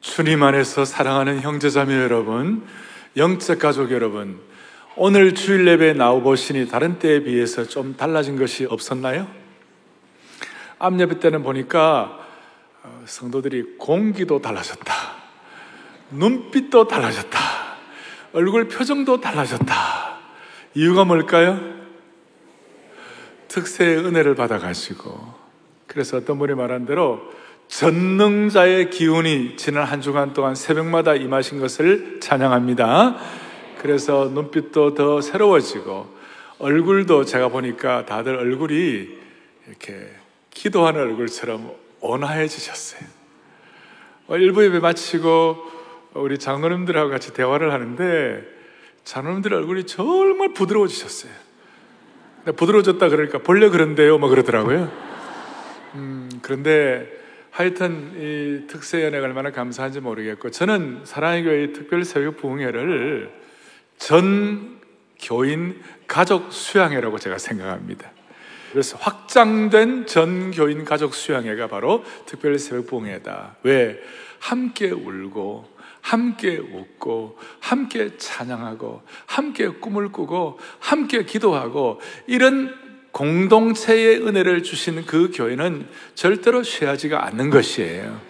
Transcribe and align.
주님 0.00 0.44
안에서 0.44 0.84
사랑하는 0.84 1.40
형제자매 1.40 1.92
여러분, 1.96 2.64
영적 3.16 3.58
가족 3.58 3.90
여러분, 3.90 4.38
오늘 4.96 5.34
주일 5.34 5.66
예배에 5.66 5.94
나오보시니 5.94 6.68
다른 6.68 6.98
때에 7.00 7.24
비해서 7.24 7.64
좀 7.64 7.96
달라진 7.96 8.38
것이 8.38 8.64
없었나요? 8.64 9.26
앞 10.78 10.98
예배 10.98 11.18
때는 11.18 11.42
보니까 11.42 12.20
어, 12.84 13.02
성도들이 13.06 13.76
공기도 13.76 14.40
달라졌다. 14.40 14.94
눈빛도 16.12 16.86
달라졌다. 16.86 17.38
얼굴 18.34 18.68
표정도 18.68 19.20
달라졌다. 19.20 19.74
이유가 20.74 21.04
뭘까요? 21.04 21.60
특세의 23.48 23.98
은혜를 23.98 24.36
받아가시고, 24.36 25.34
그래서 25.88 26.18
어떤 26.18 26.38
분이 26.38 26.54
말한 26.54 26.86
대로 26.86 27.20
전능자의 27.68 28.90
기운이 28.90 29.56
지난 29.56 29.84
한 29.84 30.00
주간 30.00 30.32
동안 30.32 30.54
새벽마다 30.54 31.14
임하신 31.14 31.60
것을 31.60 32.18
찬양합니다. 32.20 33.16
그래서 33.78 34.30
눈빛도 34.32 34.94
더 34.94 35.20
새로워지고 35.20 36.18
얼굴도 36.58 37.24
제가 37.24 37.48
보니까 37.48 38.04
다들 38.06 38.36
얼굴이 38.36 39.18
이렇게 39.68 40.08
기도하는 40.50 41.00
얼굴처럼 41.02 41.70
온화해지셨어요. 42.00 43.00
어, 44.28 44.36
일부 44.36 44.64
예배 44.64 44.80
마치고 44.80 45.56
우리 46.14 46.38
장로님들하고 46.38 47.10
같이 47.10 47.32
대화를 47.32 47.72
하는데 47.72 48.42
장로님들 49.04 49.54
얼굴이 49.54 49.84
정말 49.84 50.52
부드러워지셨어요. 50.52 51.32
부드러워졌다 52.56 53.08
그러니까 53.08 53.38
본래 53.38 53.68
그런데요, 53.68 54.18
뭐 54.18 54.28
그러더라고요. 54.28 54.90
음, 55.94 56.28
그런데 56.42 57.18
하여튼 57.58 58.12
이 58.14 58.68
특세 58.68 59.02
연회가 59.02 59.26
얼마나 59.26 59.50
감사한지 59.50 59.98
모르겠고 59.98 60.52
저는 60.52 61.00
사랑의 61.02 61.42
교회 61.42 61.72
특별 61.72 62.04
새벽 62.04 62.36
부흥회를 62.36 63.32
전 63.98 64.78
교인 65.20 65.82
가족 66.06 66.52
수양회라고 66.52 67.18
제가 67.18 67.38
생각합니다. 67.38 68.12
그래서 68.70 68.96
확장된 68.98 70.06
전 70.06 70.52
교인 70.52 70.84
가족 70.84 71.16
수양회가 71.16 71.66
바로 71.66 72.04
특별 72.26 72.56
새벽 72.60 72.86
부흥회다. 72.86 73.56
왜? 73.64 74.00
함께 74.38 74.92
울고 74.92 75.68
함께 76.00 76.58
웃고 76.58 77.38
함께 77.58 78.16
찬양하고 78.18 79.02
함께 79.26 79.66
꿈을 79.66 80.12
꾸고 80.12 80.60
함께 80.78 81.24
기도하고 81.24 82.00
이런 82.28 82.87
공동체의 83.18 84.24
은혜를 84.24 84.62
주신 84.62 85.04
그 85.04 85.32
교회는 85.34 85.88
절대로 86.14 86.62
쉬하지가 86.62 87.26
않는 87.26 87.50
것이에요. 87.50 88.20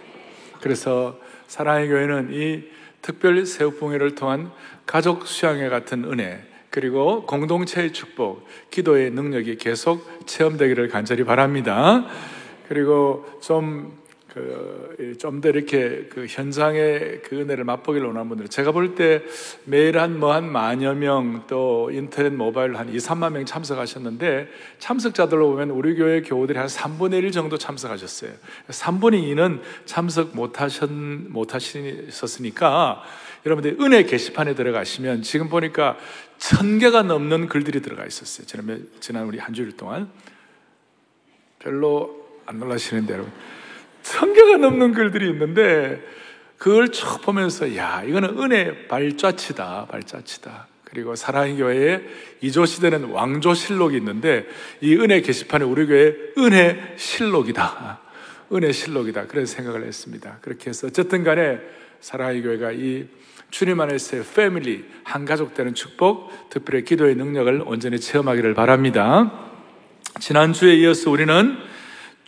그래서 0.62 1.20
사랑의 1.46 1.88
교회는 1.88 2.30
이 2.32 2.62
특별 3.02 3.44
새우봉회를 3.44 4.14
통한 4.14 4.50
가족 4.86 5.26
수양회 5.26 5.68
같은 5.68 6.04
은혜, 6.04 6.42
그리고 6.70 7.26
공동체의 7.26 7.92
축복, 7.92 8.48
기도의 8.70 9.10
능력이 9.10 9.56
계속 9.56 10.26
체험되기를 10.26 10.88
간절히 10.88 11.22
바랍니다. 11.24 12.06
그리고 12.66 13.26
좀 13.42 13.92
그 14.38 15.16
좀 15.18 15.40
더 15.40 15.48
이렇게 15.48 16.06
그 16.10 16.26
현장의 16.28 17.22
그 17.24 17.40
은혜를 17.40 17.64
맛보기를 17.64 18.06
원하는 18.06 18.28
분들 18.28 18.48
제가 18.48 18.72
볼 18.72 18.94
때 18.94 19.22
매일 19.64 19.98
한 19.98 20.18
뭐 20.18 20.32
한 20.32 20.50
만여 20.50 20.94
명 20.94 21.46
또 21.46 21.90
인터넷 21.92 22.30
모바일 22.30 22.76
한 22.76 22.88
2, 22.88 22.96
3만 22.96 23.32
명 23.32 23.44
참석하셨는데 23.44 24.48
참석자들로 24.78 25.50
보면 25.50 25.70
우리 25.70 25.94
교회 25.94 26.22
교우들이 26.22 26.58
한 26.58 26.66
3분의 26.66 27.22
1 27.24 27.32
정도 27.32 27.58
참석하셨어요. 27.58 28.32
3분의 28.68 29.22
2는 29.34 29.60
참석 29.86 30.34
못하셨 30.34 30.90
못하셨으니까 30.92 33.02
여러분들 33.46 33.76
은혜 33.80 34.02
게시판에 34.02 34.54
들어가시면 34.54 35.22
지금 35.22 35.48
보니까 35.48 35.96
천 36.38 36.78
개가 36.78 37.02
넘는 37.02 37.48
글들이 37.48 37.82
들어가 37.82 38.04
있었어요. 38.04 38.46
지난 38.46 38.88
지난 39.00 39.24
우리 39.26 39.38
한 39.38 39.54
주일 39.54 39.76
동안 39.76 40.10
별로 41.58 42.26
안 42.46 42.58
놀라시는데 42.58 43.14
여러분. 43.14 43.32
천 44.08 44.32
개가 44.32 44.56
넘는 44.56 44.94
글들이 44.94 45.28
있는데 45.28 46.02
그걸 46.56 46.88
쭉 46.88 47.20
보면서 47.20 47.76
야 47.76 48.02
이거는 48.02 48.38
은혜 48.38 48.88
발자취다 48.88 49.88
발자취다. 49.90 50.66
그리고 50.84 51.14
사랑의 51.14 51.58
교회에 51.58 52.00
이조 52.40 52.64
시대는 52.64 53.10
왕조 53.10 53.52
실록이 53.52 53.98
있는데 53.98 54.46
이 54.80 54.96
은혜 54.96 55.20
게시판에 55.20 55.66
우리 55.66 55.86
교회 55.86 56.16
은혜 56.38 56.94
실록이다. 56.96 58.00
은혜 58.54 58.72
실록이다. 58.72 59.26
그래서 59.26 59.54
생각을 59.56 59.84
했습니다. 59.84 60.38
그렇게 60.40 60.70
해서 60.70 60.86
어쨌든 60.86 61.22
간에 61.22 61.58
사랑의 62.00 62.42
교회가 62.42 62.72
이 62.72 63.06
주님 63.50 63.78
안에서의 63.78 64.24
패밀리 64.34 64.86
한 65.04 65.26
가족 65.26 65.52
되는 65.52 65.74
축복 65.74 66.48
특별히 66.48 66.82
기도의 66.82 67.14
능력을 67.16 67.62
온전히 67.66 68.00
체험하기를 68.00 68.54
바랍니다. 68.54 69.50
지난주에 70.18 70.76
이어서 70.76 71.10
우리는 71.10 71.58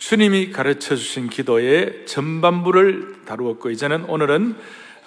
주님이 0.01 0.51
가르쳐 0.51 0.95
주신 0.95 1.29
기도의 1.29 2.07
전반부를 2.07 3.23
다루었고 3.23 3.69
이제는 3.69 4.05
오늘은 4.05 4.57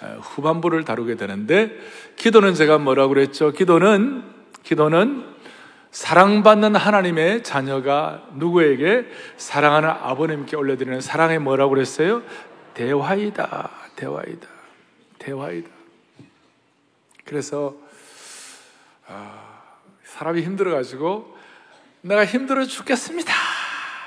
어, 0.01 0.19
후반부를 0.21 0.85
다루게 0.85 1.15
되는데 1.15 1.77
기도는 2.15 2.53
제가 2.53 2.77
뭐라고 2.77 3.09
그랬죠? 3.09 3.51
기도는 3.51 4.23
기도는 4.63 5.25
사랑받는 5.91 6.77
하나님의 6.77 7.43
자녀가 7.43 8.25
누구에게 8.35 9.05
사랑하는 9.35 9.89
아버님께 9.89 10.55
올려드리는 10.55 11.01
사랑의 11.01 11.39
뭐라고 11.39 11.71
그랬어요? 11.71 12.23
대화이다. 12.73 13.69
대화이다. 13.97 14.47
대화이다. 15.19 15.69
그래서 17.25 17.75
아, 19.07 19.43
사람이 20.05 20.41
힘들어 20.41 20.71
가지고 20.71 21.37
내가 21.99 22.25
힘들어 22.25 22.63
죽겠습니다. 22.63 23.33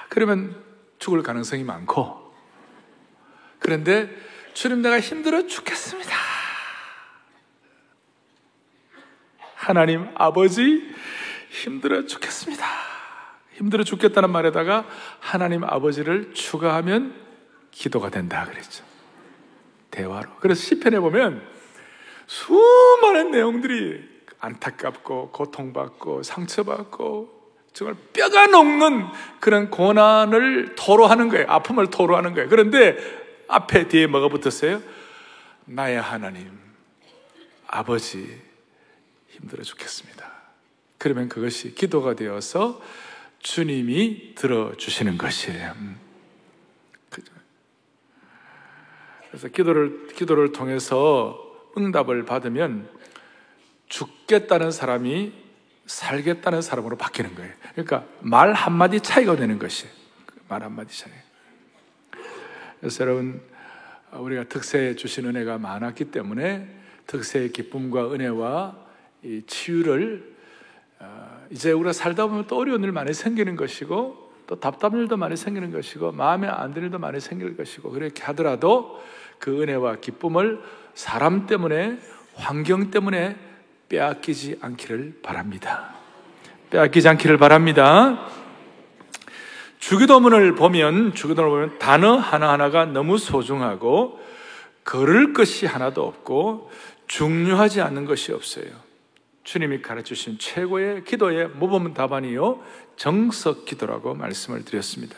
그러면 0.08 0.67
죽을 0.98 1.22
가능성이 1.22 1.64
많고 1.64 2.34
그런데 3.58 4.10
주님 4.54 4.82
내가 4.82 5.00
힘들어 5.00 5.46
죽겠습니다. 5.46 6.16
하나님 9.54 10.08
아버지 10.14 10.94
힘들어 11.50 12.06
죽겠습니다. 12.06 12.64
힘들어 13.54 13.84
죽겠다는 13.84 14.30
말에다가 14.30 14.86
하나님 15.20 15.64
아버지를 15.64 16.32
추가하면 16.32 17.14
기도가 17.70 18.08
된다 18.10 18.46
그랬죠. 18.46 18.84
대화로. 19.90 20.30
그래서 20.40 20.62
시편에 20.62 21.00
보면 21.00 21.42
수많은 22.26 23.30
내용들이 23.30 24.08
안타깝고 24.38 25.32
고통받고 25.32 26.22
상처받고 26.22 27.37
정말 27.72 27.96
뼈가 28.12 28.46
녹는 28.46 29.06
그런 29.40 29.70
고난을 29.70 30.74
토로하는 30.74 31.28
거예요. 31.28 31.46
아픔을 31.48 31.88
토로하는 31.90 32.34
거예요. 32.34 32.48
그런데 32.48 32.96
앞에 33.48 33.88
뒤에 33.88 34.06
뭐가 34.06 34.28
붙었어요? 34.28 34.82
나의 35.64 36.00
하나님, 36.00 36.50
아버지, 37.66 38.40
힘들어 39.28 39.62
죽겠습니다. 39.62 40.32
그러면 40.98 41.28
그것이 41.28 41.74
기도가 41.74 42.14
되어서 42.14 42.80
주님이 43.40 44.34
들어주시는 44.34 45.18
것이에요. 45.18 45.72
음. 45.76 46.08
그래서 49.28 49.48
기도를, 49.48 50.08
기도를 50.08 50.52
통해서 50.52 51.38
응답을 51.76 52.24
받으면 52.24 52.88
죽겠다는 53.88 54.70
사람이 54.70 55.32
살겠다는 55.88 56.62
사람으로 56.62 56.96
바뀌는 56.96 57.34
거예요. 57.34 57.50
그러니까 57.72 58.04
말 58.20 58.52
한마디 58.52 59.00
차이가 59.00 59.34
되는 59.36 59.58
것이 59.58 59.86
말 60.48 60.62
한마디 60.62 60.96
차이. 60.96 61.12
그래서 62.78 63.04
여러분, 63.04 63.40
우리가 64.12 64.44
특세에 64.44 64.94
주신 64.94 65.26
은혜가 65.26 65.58
많았기 65.58 66.06
때문에 66.10 66.68
특세의 67.06 67.52
기쁨과 67.52 68.12
은혜와 68.12 68.76
이 69.24 69.42
치유를 69.46 70.36
어, 71.00 71.46
이제 71.50 71.72
우리가 71.72 71.92
살다 71.92 72.26
보면 72.26 72.46
또 72.46 72.58
어려운 72.58 72.82
일 72.84 72.92
많이 72.92 73.14
생기는 73.14 73.56
것이고 73.56 74.32
또 74.46 74.60
답답한 74.60 75.00
일도 75.00 75.16
많이 75.16 75.36
생기는 75.36 75.70
것이고 75.70 76.12
마음에 76.12 76.48
안 76.48 76.72
드는 76.72 76.86
일도 76.86 76.98
많이 76.98 77.20
생길 77.20 77.56
것이고 77.56 77.90
그렇게 77.90 78.22
하더라도 78.24 79.02
그 79.38 79.62
은혜와 79.62 79.96
기쁨을 79.96 80.60
사람 80.94 81.46
때문에 81.46 81.98
환경 82.34 82.90
때문에 82.90 83.36
빼앗기지 83.88 84.58
않기를 84.60 85.20
바랍니다. 85.22 85.94
빼앗기지 86.70 87.08
않기를 87.08 87.38
바랍니다. 87.38 88.26
주기도문을 89.78 90.54
보면, 90.54 91.14
주기도문을 91.14 91.66
보면 91.68 91.78
단어 91.78 92.16
하나하나가 92.16 92.84
너무 92.84 93.16
소중하고, 93.16 94.20
걸을 94.84 95.32
것이 95.32 95.66
하나도 95.66 96.04
없고, 96.06 96.70
중요하지 97.06 97.80
않는 97.80 98.04
것이 98.04 98.32
없어요. 98.32 98.66
주님이 99.44 99.80
가르쳐 99.80 100.14
주신 100.14 100.38
최고의 100.38 101.04
기도의 101.04 101.48
모범 101.48 101.94
답안이요, 101.94 102.62
정석 102.96 103.64
기도라고 103.64 104.14
말씀을 104.14 104.64
드렸습니다. 104.64 105.16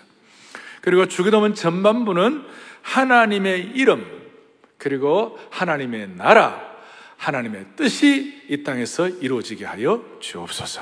그리고 0.83 1.07
주기도문 1.07 1.55
전반부는 1.55 2.45
하나님의 2.83 3.73
이름, 3.75 4.07
그리고 4.79 5.37
하나님의 5.51 6.11
나라, 6.17 6.70
하나님의 7.21 7.67
뜻이 7.77 8.43
이 8.49 8.63
땅에서 8.63 9.09
이루어지게 9.09 9.67
하여 9.67 10.03
주옵소서. 10.21 10.81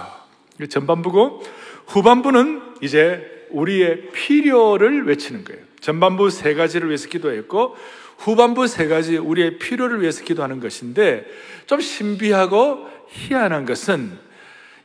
전반부고 0.70 1.42
후반부는 1.88 2.76
이제 2.80 3.46
우리의 3.50 4.12
필요를 4.12 5.06
외치는 5.06 5.42
거예요. 5.42 5.60
전반부 5.80 6.30
세 6.30 6.54
가지를 6.54 6.88
위해서 6.88 7.08
기도했고 7.08 7.76
후반부 8.18 8.68
세 8.68 8.86
가지 8.86 9.16
우리의 9.16 9.58
필요를 9.58 10.00
위해서 10.00 10.24
기도하는 10.24 10.60
것인데 10.60 11.26
좀 11.66 11.80
신비하고 11.80 12.88
희한한 13.08 13.64
것은 13.64 14.16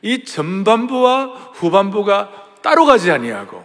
이 0.02 0.24
전반부와 0.24 1.52
후반부가 1.54 2.50
따로 2.62 2.84
가지 2.84 3.12
아니하고 3.12 3.64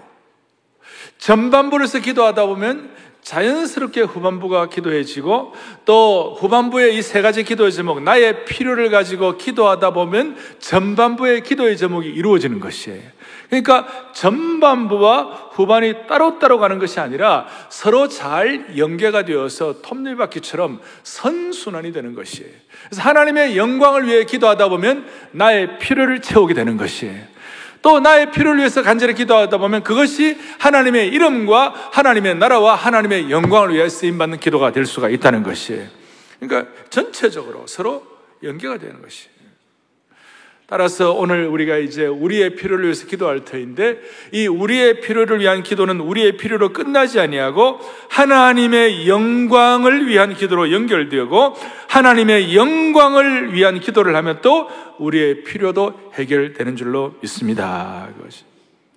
전반부에서 1.17 1.99
기도하다 1.99 2.45
보면 2.45 2.95
자연스럽게 3.21 4.01
후반부가 4.01 4.69
기도해지고 4.69 5.53
또 5.85 6.35
후반부의 6.39 6.95
이 6.95 7.01
세 7.01 7.21
가지 7.21 7.43
기도의 7.43 7.71
제목, 7.71 8.01
나의 8.01 8.45
필요를 8.45 8.89
가지고 8.89 9.37
기도하다 9.37 9.91
보면 9.91 10.37
전반부의 10.59 11.43
기도의 11.43 11.77
제목이 11.77 12.07
이루어지는 12.07 12.59
것이에요. 12.59 13.01
그러니까 13.49 13.87
전반부와 14.13 15.49
후반이 15.53 16.07
따로따로 16.07 16.59
가는 16.59 16.77
것이 16.77 16.99
아니라 16.99 17.47
서로 17.69 18.07
잘 18.07 18.77
연계가 18.77 19.25
되어서 19.25 19.81
톱니바퀴처럼 19.81 20.79
선순환이 21.01 21.91
되는 21.91 22.13
것이에요. 22.13 22.51
그래서 22.85 23.01
하나님의 23.01 23.57
영광을 23.57 24.05
위해 24.07 24.23
기도하다 24.25 24.69
보면 24.69 25.07
나의 25.31 25.79
필요를 25.79 26.21
채우게 26.21 26.53
되는 26.53 26.77
것이에요. 26.77 27.38
또 27.81 27.99
나의 27.99 28.31
필요를 28.31 28.59
위해서 28.59 28.83
간절히 28.83 29.13
기도하다 29.13 29.57
보면 29.57 29.83
그것이 29.83 30.37
하나님의 30.59 31.09
이름과 31.09 31.89
하나님의 31.91 32.35
나라와 32.35 32.75
하나님의 32.75 33.31
영광을 33.31 33.73
위해 33.73 33.87
쓰임받는 33.87 34.39
기도가 34.39 34.71
될 34.71 34.85
수가 34.85 35.09
있다는 35.09 35.43
것이에요. 35.43 35.87
그러니까 36.39 36.71
전체적으로 36.89 37.65
서로 37.67 38.05
연계가 38.43 38.77
되는 38.77 39.01
것이에요. 39.01 39.38
따라서 40.69 41.13
오늘 41.13 41.47
우리가 41.47 41.77
이제 41.77 42.05
우리의 42.05 42.55
필요를 42.55 42.85
위해서 42.85 43.07
기도할 43.07 43.43
터인데 43.43 43.99
이 44.31 44.45
우리의 44.45 45.01
필요를 45.01 45.39
위한 45.39 45.63
기도는 45.63 45.99
우리의 45.99 46.37
필요로 46.37 46.73
끝나지 46.73 47.19
아니하고 47.19 47.79
하나님의 48.09 49.07
영광을 49.07 50.07
위한 50.07 50.35
기도로 50.35 50.71
연결되고 50.71 51.55
하나님의 51.87 52.55
영광을 52.55 53.51
위한 53.53 53.79
기도를 53.79 54.15
하면 54.15 54.41
또 54.43 54.69
우리의 54.99 55.43
필요도 55.43 56.11
해결되는 56.13 56.75
줄로 56.75 57.15
믿습니다. 57.21 58.07
그것이. 58.15 58.43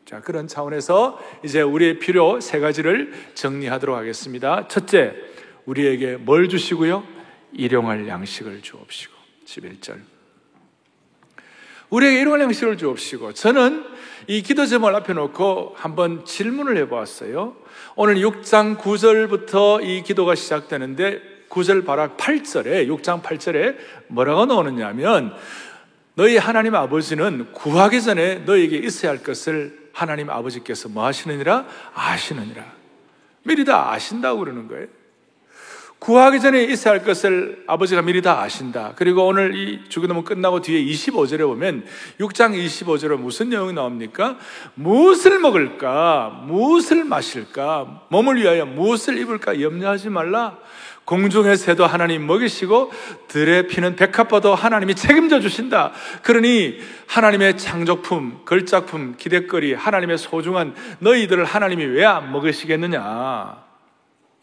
자, 0.04 0.20
그런 0.20 0.46
차원에서 0.46 1.18
이제 1.42 1.62
우리의 1.62 1.98
필요 1.98 2.38
세 2.40 2.60
가지를 2.60 3.14
정리하도록 3.32 3.96
하겠습니다. 3.96 4.68
첫째, 4.68 5.14
우리에게 5.64 6.16
뭘 6.16 6.50
주시고요? 6.50 7.02
일용할 7.54 8.06
양식을 8.06 8.60
주옵시고. 8.60 9.14
11절. 9.46 10.11
우리에게 11.92 12.22
일용할 12.22 12.40
양식을 12.40 12.78
주옵시고 12.78 13.34
저는 13.34 13.84
이 14.26 14.42
기도 14.42 14.64
제목을 14.64 14.94
앞에 14.96 15.12
놓고 15.12 15.74
한번 15.76 16.24
질문을 16.24 16.78
해보았어요. 16.78 17.54
오늘 17.96 18.14
6장 18.16 18.78
9절부터 18.78 19.84
이 19.84 20.02
기도가 20.02 20.34
시작되는데 20.34 21.20
9절 21.50 21.84
바로 21.84 22.08
8절에 22.16 22.88
6장 22.88 23.22
8절에 23.22 23.76
뭐라고 24.08 24.46
나오느냐 24.46 24.86
하면 24.88 25.34
너희 26.14 26.38
하나님 26.38 26.74
아버지는 26.74 27.52
구하기 27.52 28.00
전에 28.00 28.36
너에게 28.36 28.78
있어야 28.78 29.12
할 29.12 29.22
것을 29.22 29.90
하나님 29.92 30.30
아버지께서 30.30 30.88
뭐 30.88 31.04
하시느니라 31.04 31.66
아시느니라 31.92 32.64
미리 33.42 33.66
다 33.66 33.92
아신다고 33.92 34.38
그러는 34.38 34.66
거예요. 34.66 34.86
구하기 36.02 36.40
전에 36.40 36.64
있어야 36.64 36.94
할 36.94 37.04
것을 37.04 37.62
아버지가 37.68 38.02
미리 38.02 38.22
다 38.22 38.40
아신다. 38.40 38.92
그리고 38.96 39.24
오늘 39.24 39.54
이 39.54 39.88
주기도문 39.88 40.24
끝나고 40.24 40.60
뒤에 40.60 40.82
25절에 40.84 41.46
보면 41.46 41.84
6장 42.18 42.56
25절에 42.60 43.16
무슨 43.16 43.50
내용이 43.50 43.72
나옵니까? 43.72 44.36
무엇을 44.74 45.38
먹을까? 45.38 46.42
무엇을 46.48 47.04
마실까? 47.04 48.06
몸을 48.08 48.34
위하여 48.34 48.66
무엇을 48.66 49.16
입을까? 49.16 49.60
염려하지 49.60 50.08
말라. 50.08 50.58
공중의 51.04 51.56
새도 51.56 51.86
하나님 51.86 52.26
먹이시고 52.26 52.90
들에 53.28 53.68
피는 53.68 53.94
백합화도 53.94 54.56
하나님이 54.56 54.96
책임져 54.96 55.38
주신다. 55.38 55.92
그러니 56.22 56.80
하나님의 57.06 57.58
창조품, 57.58 58.40
걸작품, 58.44 59.14
기대거리, 59.16 59.74
하나님의 59.74 60.18
소중한 60.18 60.74
너희들을 60.98 61.44
하나님이 61.44 61.84
왜 61.84 62.04
안 62.04 62.32
먹으시겠느냐? 62.32 63.62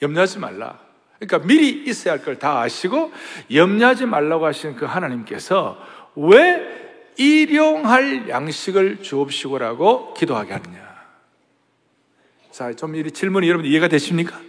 염려하지 0.01 0.39
말라. 0.39 0.88
그러니까 1.19 1.45
미리 1.48 1.69
있어야 1.86 2.13
할 2.13 2.24
걸 2.24 2.39
다 2.39 2.62
아시고 2.62 3.12
염려하지 3.51 4.06
말라고 4.06 4.45
하시는 4.45 4.75
그 4.75 4.86
하나님께서 4.86 5.77
왜 6.16 7.12
일용할 7.18 8.30
양식을 8.30 9.01
주옵시고라고 9.04 10.13
기도하게 10.13 10.54
하느냐. 10.54 10.89
자, 12.51 12.74
좀 12.74 12.95
이 12.95 13.12
질문이 13.12 13.48
여러분 13.48 13.66
이해가 13.66 13.88
되십니까? 13.89 14.39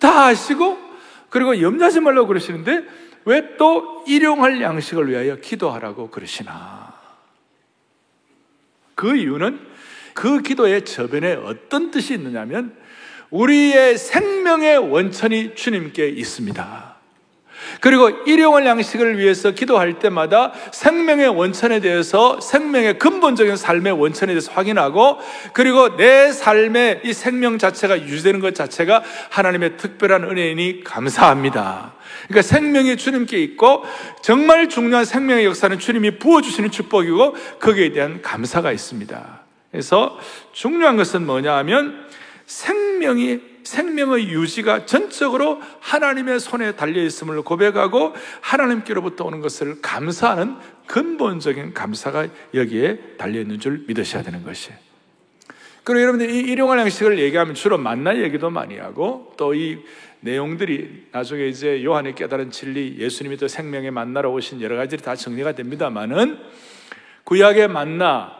다 0.00 0.26
아시고 0.26 0.78
그리고 1.30 1.60
염려하지 1.60 2.00
말라고 2.00 2.26
그러시는데 2.26 2.84
왜 3.24 3.56
또 3.56 4.04
일용할 4.06 4.60
양식을 4.60 5.08
위하여 5.08 5.36
기도하라고 5.36 6.10
그러시나? 6.10 6.92
그 8.94 9.16
이유는 9.16 9.60
그 10.12 10.42
기도의 10.42 10.84
저변에 10.84 11.34
어떤 11.34 11.90
뜻이 11.90 12.14
있느냐면 12.14 12.76
우리의 13.34 13.98
생명의 13.98 14.78
원천이 14.78 15.56
주님께 15.56 16.06
있습니다. 16.08 16.94
그리고 17.80 18.08
일용할 18.26 18.64
양식을 18.64 19.18
위해서 19.18 19.50
기도할 19.50 19.98
때마다 19.98 20.52
생명의 20.70 21.26
원천에 21.28 21.80
대해서 21.80 22.40
생명의 22.40 22.98
근본적인 23.00 23.56
삶의 23.56 23.92
원천에 23.94 24.32
대해서 24.32 24.52
확인하고 24.52 25.18
그리고 25.52 25.96
내 25.96 26.30
삶의 26.30 27.00
이 27.04 27.12
생명 27.12 27.58
자체가 27.58 28.02
유지되는 28.02 28.38
것 28.38 28.54
자체가 28.54 29.02
하나님의 29.30 29.78
특별한 29.78 30.24
은혜이니 30.24 30.84
감사합니다. 30.84 31.94
그러니까 32.28 32.42
생명이 32.42 32.96
주님께 32.96 33.42
있고 33.42 33.84
정말 34.22 34.68
중요한 34.68 35.04
생명의 35.04 35.44
역사는 35.44 35.80
주님이 35.80 36.18
부어주시는 36.18 36.70
축복이고 36.70 37.34
거기에 37.58 37.90
대한 37.90 38.22
감사가 38.22 38.70
있습니다. 38.70 39.40
그래서 39.72 40.18
중요한 40.52 40.96
것은 40.96 41.26
뭐냐 41.26 41.56
하면 41.56 42.04
생명이 42.46 43.54
생명의 43.64 44.28
유지가 44.28 44.84
전적으로 44.84 45.60
하나님의 45.80 46.38
손에 46.38 46.76
달려 46.76 47.02
있음을 47.02 47.40
고백하고 47.42 48.14
하나님께로부터 48.42 49.24
오는 49.24 49.40
것을 49.40 49.80
감사하는 49.80 50.56
근본적인 50.86 51.72
감사가 51.72 52.28
여기에 52.52 53.16
달려 53.16 53.40
있는 53.40 53.58
줄 53.58 53.84
믿으셔야 53.86 54.22
되는 54.22 54.44
것이에요. 54.44 54.78
그리고 55.82 56.02
여러분들 56.02 56.30
이 56.30 56.40
일용할 56.40 56.78
양식을 56.78 57.18
얘기하면 57.18 57.54
주로 57.54 57.78
만날 57.78 58.22
얘기도 58.22 58.50
많이 58.50 58.78
하고 58.78 59.32
또 59.36 59.54
이 59.54 59.78
내용들이 60.24 61.08
나중에 61.12 61.46
이제 61.46 61.84
요한의 61.84 62.14
깨달은 62.14 62.50
진리, 62.50 62.96
예수님이 62.98 63.36
또 63.36 63.46
생명의 63.46 63.90
만나러 63.90 64.30
오신 64.30 64.62
여러 64.62 64.76
가지들이 64.76 65.02
다 65.02 65.14
정리가 65.14 65.52
됩니다만은 65.52 66.38
구약의 67.24 67.68
만나, 67.68 68.32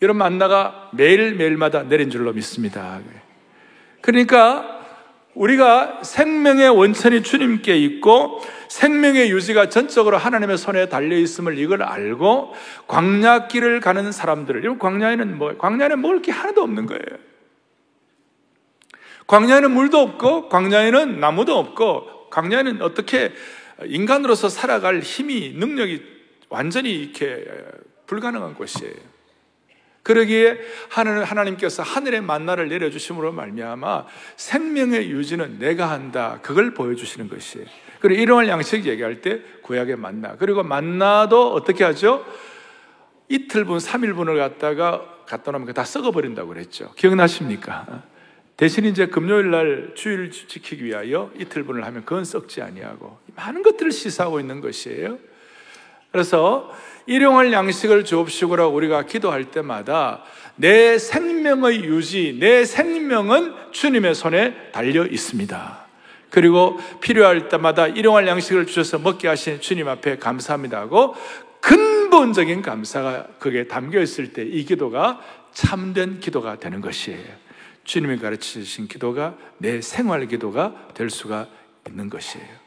이런 0.00 0.18
만나가 0.18 0.90
매일 0.92 1.34
매일마다 1.34 1.84
내린 1.84 2.10
줄로 2.10 2.34
믿습니다. 2.34 3.00
그러니까 4.02 4.80
우리가 5.34 6.02
생명의 6.02 6.68
원천이 6.68 7.22
주님께 7.22 7.78
있고 7.78 8.42
생명의 8.68 9.30
유지가 9.30 9.68
전적으로 9.68 10.18
하나님의 10.18 10.58
손에 10.58 10.88
달려 10.88 11.16
있음을 11.16 11.58
이걸 11.58 11.82
알고 11.82 12.52
광야길을 12.86 13.80
가는 13.80 14.12
사람들을 14.12 14.64
이 14.64 14.78
광야에는 14.78 15.38
뭐 15.38 15.56
광야에는 15.56 16.00
먹을 16.00 16.20
게 16.20 16.32
하나도 16.32 16.62
없는 16.62 16.86
거예요. 16.86 17.20
광야에는 19.26 19.70
물도 19.70 19.98
없고 19.98 20.48
광야에는 20.48 21.20
나무도 21.20 21.56
없고 21.56 22.28
광야에는 22.30 22.82
어떻게 22.82 23.32
인간으로서 23.86 24.48
살아갈 24.48 25.00
힘이 25.00 25.54
능력이 25.56 26.02
완전히 26.50 26.92
이렇게 26.92 27.46
불가능한 28.06 28.54
곳이에요. 28.54 29.11
그러기에 30.02 30.58
하나님께서 30.88 31.82
하늘의 31.82 32.22
만나를 32.22 32.68
내려주심으로 32.68 33.32
말미암아 33.32 34.06
생명의 34.36 35.10
유지는 35.10 35.58
내가 35.58 35.90
한다. 35.90 36.40
그걸 36.42 36.74
보여주시는 36.74 37.28
것이에요. 37.28 37.66
그리고 38.00 38.20
일용할 38.20 38.48
양식 38.48 38.84
얘기할 38.84 39.20
때 39.20 39.40
구약의 39.62 39.96
만나. 39.96 40.36
그리고 40.36 40.62
만나도 40.64 41.52
어떻게 41.52 41.84
하죠? 41.84 42.26
이틀분, 43.28 43.78
삼일분을 43.78 44.36
갖다가 44.36 45.08
갖다 45.26 45.52
놓으면 45.52 45.72
다 45.72 45.84
썩어버린다고 45.84 46.48
그랬죠. 46.48 46.92
기억나십니까? 46.96 48.02
대신 48.56 48.84
이제 48.84 49.06
금요일 49.06 49.50
날 49.50 49.92
주일 49.94 50.30
지키기 50.30 50.84
위하여 50.84 51.30
이틀분을 51.38 51.84
하면 51.86 52.04
그건 52.04 52.24
썩지 52.24 52.60
아니하고 52.60 53.18
많은 53.36 53.62
것들을 53.62 53.90
시사하고 53.92 54.40
있는 54.40 54.60
것이에요. 54.60 55.18
그래서 56.10 56.70
일용할 57.06 57.52
양식을 57.52 58.04
주옵시고라 58.04 58.66
우리가 58.68 59.06
기도할 59.06 59.50
때마다 59.50 60.22
내 60.56 60.98
생명의 60.98 61.84
유지, 61.84 62.36
내 62.38 62.64
생명은 62.64 63.54
주님의 63.72 64.14
손에 64.14 64.70
달려 64.72 65.06
있습니다. 65.06 65.86
그리고 66.30 66.78
필요할 67.00 67.48
때마다 67.48 67.86
일용할 67.86 68.26
양식을 68.26 68.66
주셔서 68.66 68.98
먹게 68.98 69.28
하신 69.28 69.60
주님 69.60 69.88
앞에 69.88 70.18
감사합니다 70.18 70.80
하고 70.80 71.14
근본적인 71.60 72.62
감사가 72.62 73.26
그게 73.38 73.68
담겨 73.68 74.00
있을 74.00 74.32
때 74.32 74.42
이 74.42 74.64
기도가 74.64 75.20
참된 75.52 76.20
기도가 76.20 76.58
되는 76.58 76.80
것이에요. 76.80 77.42
주님이 77.84 78.18
가르치신 78.18 78.88
기도가 78.88 79.36
내 79.58 79.80
생활 79.80 80.26
기도가 80.26 80.74
될 80.94 81.10
수가 81.10 81.48
있는 81.86 82.08
것이에요. 82.08 82.61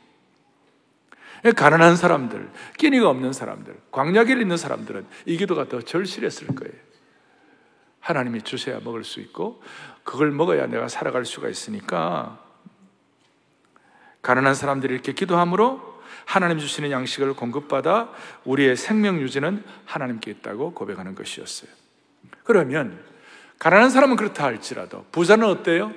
가난한 1.53 1.95
사람들, 1.95 2.49
끼니가 2.77 3.09
없는 3.09 3.33
사람들, 3.33 3.75
광야길에 3.91 4.41
있는 4.41 4.57
사람들은 4.57 5.05
이 5.25 5.37
기도가 5.37 5.67
더 5.67 5.81
절실했을 5.81 6.47
거예요. 6.47 6.73
하나님이 7.99 8.41
주셔야 8.41 8.79
먹을 8.79 9.03
수 9.03 9.19
있고, 9.19 9.61
그걸 10.03 10.31
먹어야 10.31 10.67
내가 10.67 10.87
살아갈 10.87 11.25
수가 11.25 11.49
있으니까, 11.49 12.39
가난한 14.21 14.55
사람들이 14.55 14.93
이렇게 14.93 15.13
기도함으로 15.13 15.95
하나님 16.25 16.57
주시는 16.57 16.89
양식을 16.89 17.33
공급받아 17.33 18.09
우리의 18.43 18.75
생명 18.75 19.21
유지는 19.21 19.63
하나님께 19.85 20.31
있다고 20.31 20.73
고백하는 20.73 21.13
것이었어요. 21.13 21.69
그러면 22.43 22.99
가난한 23.59 23.91
사람은 23.91 24.15
그렇다 24.15 24.43
할지라도 24.43 25.05
부자는 25.11 25.47
어때요? 25.47 25.93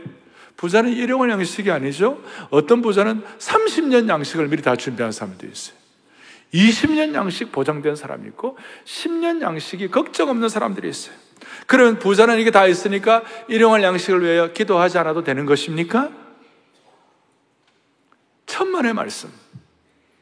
부자는 0.58 0.92
일용할 0.92 1.30
양식이 1.30 1.70
아니죠. 1.70 2.20
어떤 2.50 2.82
부자는 2.82 3.22
30년 3.38 4.08
양식을 4.08 4.48
미리 4.48 4.60
다 4.60 4.74
준비한 4.76 5.12
사람도 5.12 5.46
있어요. 5.46 5.76
20년 6.52 7.14
양식 7.14 7.52
보장된 7.52 7.94
사람이 7.94 8.26
있고 8.28 8.58
10년 8.84 9.40
양식이 9.40 9.88
걱정 9.88 10.30
없는 10.30 10.48
사람들이 10.48 10.88
있어요. 10.88 11.14
그러면 11.68 12.00
부자는 12.00 12.40
이게 12.40 12.50
다 12.50 12.66
있으니까 12.66 13.22
일용할 13.46 13.82
양식을 13.84 14.22
위하여 14.22 14.52
기도하지 14.52 14.98
않아도 14.98 15.22
되는 15.22 15.46
것입니까? 15.46 16.10
천만의 18.46 18.94
말씀. 18.94 19.30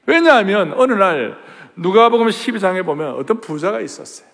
왜냐하면 0.05 0.75
어느 0.76 0.93
날 0.93 1.38
누가복음 1.76 2.28
12장에 2.28 2.85
보면 2.85 3.14
어떤 3.14 3.40
부자가 3.40 3.81
있었어요. 3.81 4.28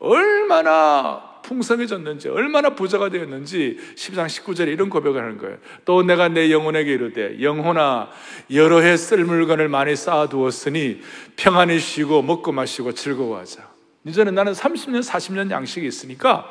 얼마나 0.00 1.35
풍성해졌는지 1.46 2.28
얼마나 2.28 2.70
부자가 2.70 3.08
되었는지 3.08 3.78
10장 3.94 4.26
19절에 4.26 4.68
이런 4.68 4.90
고백을 4.90 5.22
하는 5.22 5.38
거예요. 5.38 5.58
또 5.84 6.02
내가 6.02 6.28
내 6.28 6.50
영혼에게 6.50 6.92
이르되 6.92 7.40
영혼아 7.40 8.10
여러 8.52 8.80
해 8.80 8.96
쓸 8.96 9.24
물건을 9.24 9.68
많이 9.68 9.94
쌓아두었으니 9.94 11.00
평안히 11.36 11.78
쉬고 11.78 12.22
먹고 12.22 12.50
마시고 12.52 12.92
즐거워하자. 12.92 13.68
이제는 14.04 14.34
나는 14.34 14.52
30년 14.52 15.02
40년 15.02 15.50
양식이 15.50 15.86
있으니까 15.86 16.46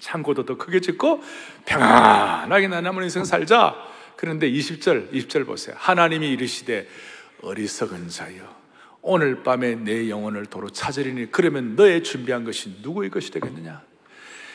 창고도 0.00 0.44
더 0.44 0.56
크게 0.56 0.80
짓고 0.80 1.22
평안하게 1.64 2.68
나 2.68 2.80
남은 2.82 3.04
인생 3.04 3.24
살자. 3.24 3.74
그런데 4.16 4.50
20절 4.50 5.12
20절 5.12 5.46
보세요. 5.46 5.74
하나님이 5.78 6.30
이르시되 6.30 6.86
어리석은 7.42 8.08
자여 8.08 8.42
오늘 9.02 9.42
밤에 9.42 9.74
내 9.76 10.08
영혼을 10.08 10.46
도로 10.46 10.70
찾으리니 10.70 11.30
그러면 11.30 11.76
너의 11.76 12.02
준비한 12.02 12.44
것이 12.44 12.78
누구의 12.82 13.10
것이 13.10 13.30
되겠느냐? 13.30 13.82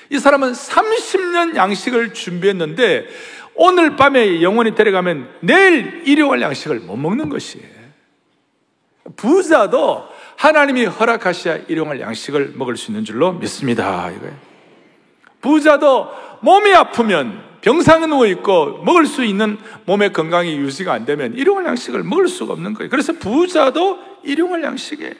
이 0.09 0.19
사람은 0.19 0.53
30년 0.53 1.55
양식을 1.55 2.13
준비했는데 2.13 3.07
오늘 3.55 3.95
밤에 3.95 4.41
영혼이 4.41 4.73
데려가면 4.75 5.29
내일 5.41 6.03
일용할 6.05 6.41
양식을 6.41 6.79
못 6.79 6.95
먹는 6.95 7.29
것이에요. 7.29 7.67
부자도 9.15 10.07
하나님이 10.37 10.85
허락하셔야 10.85 11.57
일용할 11.67 11.99
양식을 11.99 12.53
먹을 12.55 12.77
수 12.77 12.91
있는 12.91 13.03
줄로 13.03 13.33
믿습니다. 13.33 14.09
이거예요. 14.11 14.35
부자도 15.41 16.09
몸이 16.41 16.73
아프면 16.73 17.43
병상에 17.61 18.07
누워 18.07 18.25
있고 18.27 18.81
먹을 18.83 19.05
수 19.05 19.23
있는 19.23 19.57
몸의 19.85 20.13
건강이 20.13 20.55
유지가 20.57 20.93
안 20.93 21.05
되면 21.05 21.33
일용할 21.33 21.65
양식을 21.65 22.03
먹을 22.03 22.27
수가 22.27 22.53
없는 22.53 22.73
거예요. 22.73 22.89
그래서 22.89 23.13
부자도 23.13 23.99
일용할 24.23 24.63
양식이에요. 24.63 25.13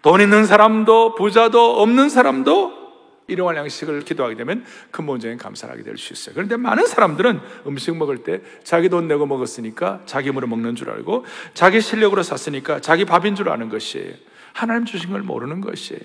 돈 0.00 0.20
있는 0.20 0.46
사람도 0.46 1.16
부자도 1.16 1.82
없는 1.82 2.08
사람도 2.08 2.87
일용할 3.28 3.56
양식을 3.56 4.02
기도하게 4.02 4.34
되면 4.34 4.64
근본적인 4.90 5.38
감사를 5.38 5.72
하게 5.72 5.84
될 5.84 5.96
수 5.96 6.12
있어요. 6.12 6.34
그런데 6.34 6.56
많은 6.56 6.86
사람들은 6.86 7.40
음식 7.66 7.96
먹을 7.96 8.24
때 8.24 8.40
자기 8.64 8.88
돈 8.88 9.06
내고 9.06 9.26
먹었으니까 9.26 10.02
자기 10.06 10.30
힘으로 10.30 10.46
먹는 10.46 10.74
줄 10.74 10.90
알고 10.90 11.24
자기 11.54 11.80
실력으로 11.80 12.22
샀으니까 12.22 12.80
자기 12.80 13.04
밥인 13.04 13.34
줄 13.36 13.48
아는 13.50 13.68
것이에요. 13.68 14.14
하나님 14.52 14.84
주신 14.84 15.10
걸 15.10 15.22
모르는 15.22 15.60
것이에요. 15.60 16.00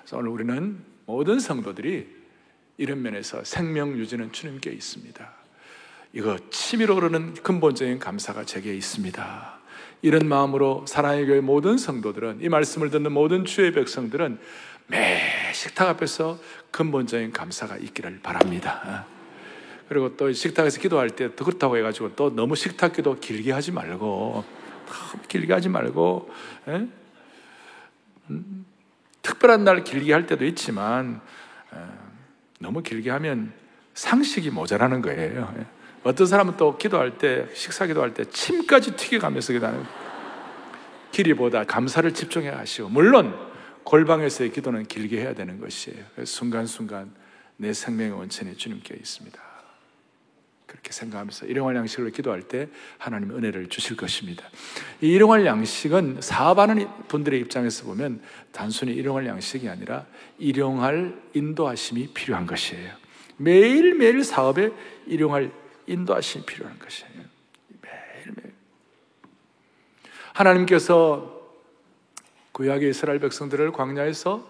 그래서 0.00 0.16
오늘 0.18 0.30
우리는 0.30 0.78
모든 1.06 1.38
성도들이 1.40 2.08
이런 2.78 3.02
면에서 3.02 3.42
생명 3.44 3.96
유지는 3.98 4.32
주님께 4.32 4.70
있습니다. 4.70 5.32
이거 6.12 6.38
치밀어 6.50 6.94
오르는 6.94 7.34
근본적인 7.34 7.98
감사가 7.98 8.44
제게 8.44 8.74
있습니다. 8.74 9.56
이런 10.02 10.28
마음으로 10.28 10.84
사랑의 10.86 11.26
교회 11.26 11.40
모든 11.40 11.78
성도들은 11.78 12.38
이 12.40 12.48
말씀을 12.48 12.90
듣는 12.90 13.12
모든 13.12 13.44
주의 13.44 13.72
백성들은 13.72 14.38
매 14.86 15.52
식탁 15.52 15.88
앞에서 15.88 16.38
근본적인 16.70 17.32
감사가 17.32 17.76
있기를 17.76 18.20
바랍니다. 18.22 19.06
그리고 19.88 20.16
또 20.16 20.32
식탁에서 20.32 20.80
기도할 20.80 21.10
때더 21.10 21.44
그렇다고 21.44 21.76
해가지고 21.76 22.16
또 22.16 22.34
너무 22.34 22.56
식탁 22.56 22.92
기도 22.92 23.18
길게 23.18 23.52
하지 23.52 23.72
말고 23.72 24.44
길게 25.28 25.52
하지 25.52 25.68
말고 25.68 26.30
에? 26.68 26.86
음, 28.30 28.66
특별한 29.22 29.64
날 29.64 29.84
길게 29.84 30.12
할 30.12 30.26
때도 30.26 30.44
있지만 30.44 31.20
에, 31.72 31.78
너무 32.58 32.82
길게 32.82 33.10
하면 33.10 33.52
상식이 33.94 34.50
모자라는 34.50 35.02
거예요. 35.02 35.54
어떤 36.04 36.26
사람은 36.26 36.56
또 36.56 36.76
기도할 36.76 37.18
때 37.18 37.48
식사 37.54 37.86
기도할 37.86 38.14
때 38.14 38.24
침까지 38.24 38.96
튀겨가면서 38.96 39.52
기도하는 39.52 39.84
길이보다 41.12 41.64
감사를 41.64 42.12
집중해 42.12 42.48
하시고 42.48 42.88
물론 42.88 43.34
골방에서의 43.86 44.50
기도는 44.50 44.86
길게 44.86 45.20
해야 45.20 45.32
되는 45.32 45.60
것이에요. 45.60 46.04
순간순간 46.24 47.14
내 47.56 47.72
생명의 47.72 48.12
원천이 48.12 48.56
주님께 48.56 48.94
있습니다. 48.94 49.40
그렇게 50.66 50.92
생각하면서 50.92 51.46
일용할 51.46 51.76
양식을 51.76 52.10
기도할 52.10 52.42
때 52.42 52.68
하나님 52.98 53.30
은혜를 53.30 53.68
주실 53.68 53.96
것입니다. 53.96 54.44
이 55.00 55.12
일용할 55.12 55.46
양식은 55.46 56.20
사업하는 56.20 56.88
분들의 57.06 57.38
입장에서 57.40 57.84
보면 57.84 58.20
단순히 58.50 58.92
일용할 58.92 59.24
양식이 59.26 59.68
아니라 59.68 60.04
일용할 60.38 61.16
인도하심이 61.34 62.08
필요한 62.12 62.46
것이에요. 62.46 62.92
매일매일 63.36 64.24
사업에 64.24 64.72
일용할 65.06 65.52
인도하심이 65.86 66.44
필요한 66.44 66.76
것이에요. 66.80 67.22
매일매일. 67.80 68.52
하나님께서 70.32 71.35
구약의 72.56 72.88
이스라엘 72.88 73.18
백성들을 73.18 73.70
광야에서 73.72 74.42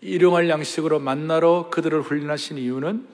일용할 0.00 0.48
양식으로 0.48 1.00
만나러 1.00 1.68
그들을 1.68 2.00
훈련하신 2.02 2.56
이유는 2.56 3.04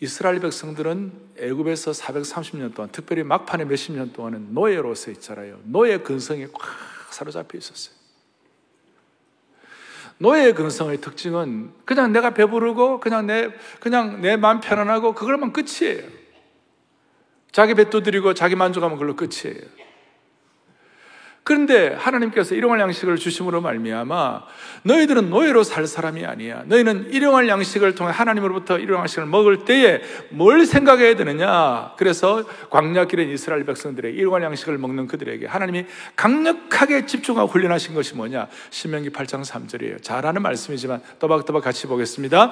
이스라엘 0.00 0.40
백성들은 0.40 1.12
애굽에서 1.36 1.90
430년 1.90 2.74
동안 2.74 2.90
특별히 2.90 3.24
막판에 3.24 3.66
몇십 3.66 3.94
년 3.94 4.10
동안은 4.14 4.54
노예로서 4.54 5.10
있잖아요. 5.10 5.60
노예 5.64 5.98
근성에 5.98 6.46
꽉 6.50 7.12
사로잡혀 7.12 7.58
있었어요. 7.58 7.94
노예의 10.16 10.54
근성의 10.54 11.02
특징은 11.02 11.72
그냥 11.84 12.10
내가 12.12 12.32
배부르고 12.32 13.00
그냥 13.00 13.26
내 13.26 13.52
그냥 13.80 14.22
내 14.22 14.38
마음 14.38 14.60
편안하고 14.60 15.12
그걸만 15.12 15.52
끝이에요. 15.52 16.08
자기 17.52 17.74
배 17.74 17.90
두드리고 17.90 18.32
자기 18.32 18.54
만족하면 18.56 18.96
그걸로 18.96 19.14
끝이에요. 19.14 19.85
그런데 21.46 21.94
하나님께서 21.94 22.56
일용할 22.56 22.80
양식을 22.80 23.18
주심으로 23.18 23.60
말미암아 23.60 24.42
너희들은 24.82 25.30
노예로 25.30 25.62
살 25.62 25.86
사람이 25.86 26.26
아니야. 26.26 26.64
너희는 26.66 27.12
일용할 27.12 27.46
양식을 27.46 27.94
통해 27.94 28.10
하나님으로부터 28.10 28.80
일용할 28.80 29.02
양식을 29.02 29.26
먹을 29.26 29.64
때에 29.64 30.00
뭘 30.30 30.66
생각해야 30.66 31.14
되느냐? 31.14 31.92
그래서 31.98 32.42
광야길에 32.68 33.22
이스라엘 33.26 33.64
백성들에게 33.64 34.18
일용할 34.18 34.42
양식을 34.42 34.76
먹는 34.76 35.06
그들에게 35.06 35.46
하나님이 35.46 35.86
강력하게 36.16 37.06
집중하고 37.06 37.46
훈련하신 37.46 37.94
것이 37.94 38.16
뭐냐? 38.16 38.48
신명기 38.70 39.10
8장 39.10 39.44
3절이에요. 39.44 40.02
잘 40.02 40.26
아는 40.26 40.42
말씀이지만 40.42 41.00
또박또박 41.20 41.62
같이 41.62 41.86
보겠습니다. 41.86 42.50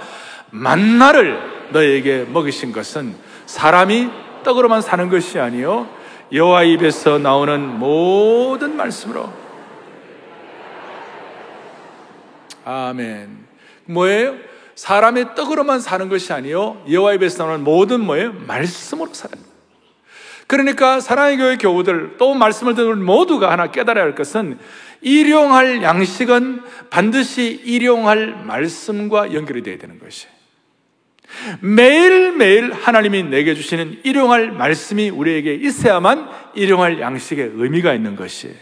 만나를 0.50 1.36
너희에게 1.72 2.26
먹이신 2.32 2.70
것은 2.70 3.16
사람이 3.46 4.08
떡으로만 4.44 4.82
사는 4.82 5.08
것이 5.08 5.40
아니요 5.40 6.03
여호와 6.32 6.64
입에서 6.64 7.18
나오는 7.18 7.78
모든 7.78 8.76
말씀으로 8.76 9.32
아멘. 12.64 13.44
뭐예요? 13.84 14.36
사람의 14.74 15.34
떡으로만 15.34 15.80
사는 15.80 16.08
것이 16.08 16.32
아니요 16.32 16.82
여호와 16.90 17.14
입에서 17.14 17.44
나오는 17.44 17.62
모든 17.62 18.00
뭐예요? 18.00 18.32
말씀으로 18.32 19.12
살아요. 19.12 19.42
그러니까 20.46 21.00
사랑의 21.00 21.38
교회 21.38 21.56
교우들 21.56 22.16
또 22.18 22.34
말씀을 22.34 22.74
듣는 22.74 23.02
모두가 23.02 23.50
하나 23.50 23.70
깨달아야 23.70 24.04
할 24.04 24.14
것은 24.14 24.58
일용할 25.00 25.82
양식은 25.82 26.62
반드시 26.90 27.60
일용할 27.64 28.44
말씀과 28.44 29.32
연결이 29.32 29.62
되어야 29.62 29.78
되는 29.78 29.98
것이에요. 29.98 30.33
매일매일 31.60 32.72
하나님이 32.72 33.24
내게 33.24 33.54
주시는 33.54 34.00
일용할 34.04 34.52
말씀이 34.52 35.10
우리에게 35.10 35.54
있어야만 35.54 36.28
일용할 36.54 37.00
양식의 37.00 37.52
의미가 37.54 37.94
있는 37.94 38.16
것이에요. 38.16 38.54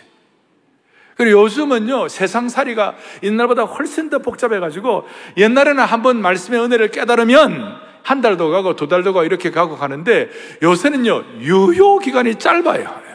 그리고 1.16 1.42
요즘은요, 1.42 2.08
세상살이가 2.08 2.96
옛날보다 3.22 3.64
훨씬 3.64 4.08
더 4.10 4.18
복잡해가지고, 4.18 5.06
옛날에는 5.36 5.84
한 5.84 6.02
번 6.02 6.20
말씀의 6.22 6.60
은혜를 6.60 6.88
깨달으면, 6.90 7.76
한 8.02 8.20
달도 8.20 8.50
가고 8.50 8.74
두 8.74 8.88
달도 8.88 9.12
가고 9.12 9.24
이렇게 9.24 9.50
가고 9.50 9.76
가는데, 9.76 10.30
요새는요, 10.62 11.24
유효기간이 11.40 12.36
짧아요. 12.36 13.11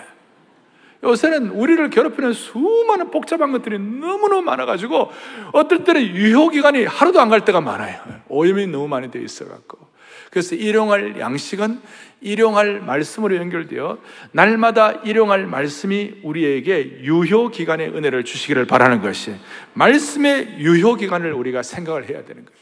요새는 1.04 1.50
우리를 1.50 1.90
괴롭히는 1.90 2.34
수많은 2.34 3.12
복잡한 3.12 3.52
것들이 3.52 3.78
너무너무 3.78 4.42
많아가지고, 4.42 5.12
어떨 5.54 5.84
때는 5.84 6.04
유효기간이 6.04 6.86
하루도 6.86 7.20
안 7.20 7.30
갈 7.30 7.46
때가 7.46 7.62
많아요. 7.62 8.00
오염이 8.30 8.68
너무 8.68 8.88
많이 8.88 9.12
돼 9.12 9.20
있어갖고. 9.22 9.88
그래서 10.32 10.56
일용할 10.56 11.20
양식은 11.20 11.80
일용할 12.20 12.80
말씀으로 12.82 13.36
연결되어 13.38 13.98
날마다 14.32 14.92
일용할 15.04 15.46
말씀이 15.46 16.16
우리에게 16.24 17.00
유효 17.04 17.50
기간의 17.50 17.90
은혜를 17.90 18.24
주시기를 18.24 18.66
바라는 18.66 19.02
것이 19.02 19.36
말씀의 19.74 20.58
유효 20.60 20.96
기간을 20.96 21.32
우리가 21.34 21.64
생각을 21.64 22.10
해야 22.10 22.26
되는 22.26 22.44
거예요. 22.46 22.58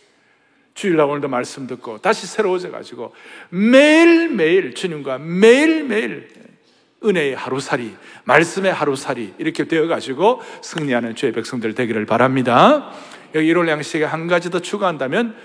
주일날 0.73 1.07
오늘도 1.07 1.27
말씀 1.27 1.67
듣고 1.67 1.99
다시 1.99 2.27
새로워져 2.27 2.69
가지고 2.69 3.13
매일매일 3.49 4.73
주님과 4.73 5.19
매일매일 5.19 6.27
은혜의 7.07 7.35
하루살이, 7.35 7.95
말씀의 8.23 8.73
하루살이 8.73 9.35
이렇게 9.37 9.65
되어 9.65 9.87
가지고 9.87 10.41
승리하는 10.61 11.15
주의 11.15 11.31
백성들 11.31 11.75
되기를 11.75 12.05
바랍니다. 12.05 12.91
여기 13.33 13.53
1월 13.53 13.67
양식에 13.67 14.03
한 14.03 14.27
가지 14.27 14.49
더 14.49 14.59
추가한다면 14.59 15.35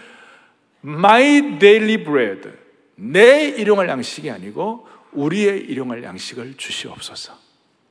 my 0.85 1.59
daily 1.59 2.05
bread 2.05 2.49
내 2.97 3.49
일용할 3.49 3.89
양식이 3.89 4.31
아니고 4.31 4.87
우리의 5.13 5.61
일용할 5.61 6.03
양식을 6.03 6.55
주시옵소서. 6.57 7.35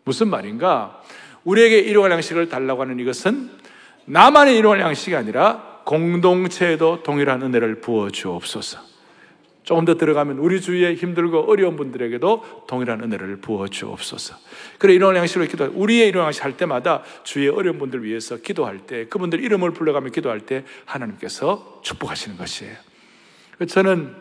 무슨 0.05 0.29
말인가? 0.29 1.01
우리에게 1.43 1.79
일용할 1.79 2.11
양식을 2.11 2.49
달라고 2.49 2.81
하는 2.81 2.99
이것은 2.99 3.49
나만의 4.05 4.57
일용할 4.57 4.79
양식이 4.79 5.15
아니라 5.15 5.81
공동체에도 5.85 7.03
동일한 7.03 7.41
은혜를 7.41 7.81
부어 7.81 8.09
주옵소서. 8.09 8.88
조금 9.69 9.85
더 9.85 9.93
들어가면 9.93 10.39
우리 10.39 10.61
주위에 10.61 10.95
힘들고 10.95 11.41
어려운 11.41 11.75
분들에게도 11.75 12.63
동일한 12.67 13.03
은혜를 13.03 13.35
부어 13.35 13.67
주옵소서. 13.67 14.35
그래 14.79 14.95
일용할 14.95 15.17
양식으로 15.17 15.45
기도 15.45 15.65
우리의 15.71 16.07
일용할 16.07 16.29
양식 16.29 16.43
할 16.43 16.57
때마다 16.57 17.03
주위의 17.23 17.49
어려운 17.49 17.77
분들 17.77 18.03
위해서 18.03 18.37
기도할 18.37 18.87
때 18.87 19.05
그분들 19.05 19.43
이름을 19.43 19.69
불러가며 19.73 20.09
기도할 20.09 20.39
때 20.39 20.65
하나님께서 20.85 21.81
축복하시는 21.83 22.35
것이에요. 22.35 22.75
저는 23.67 24.15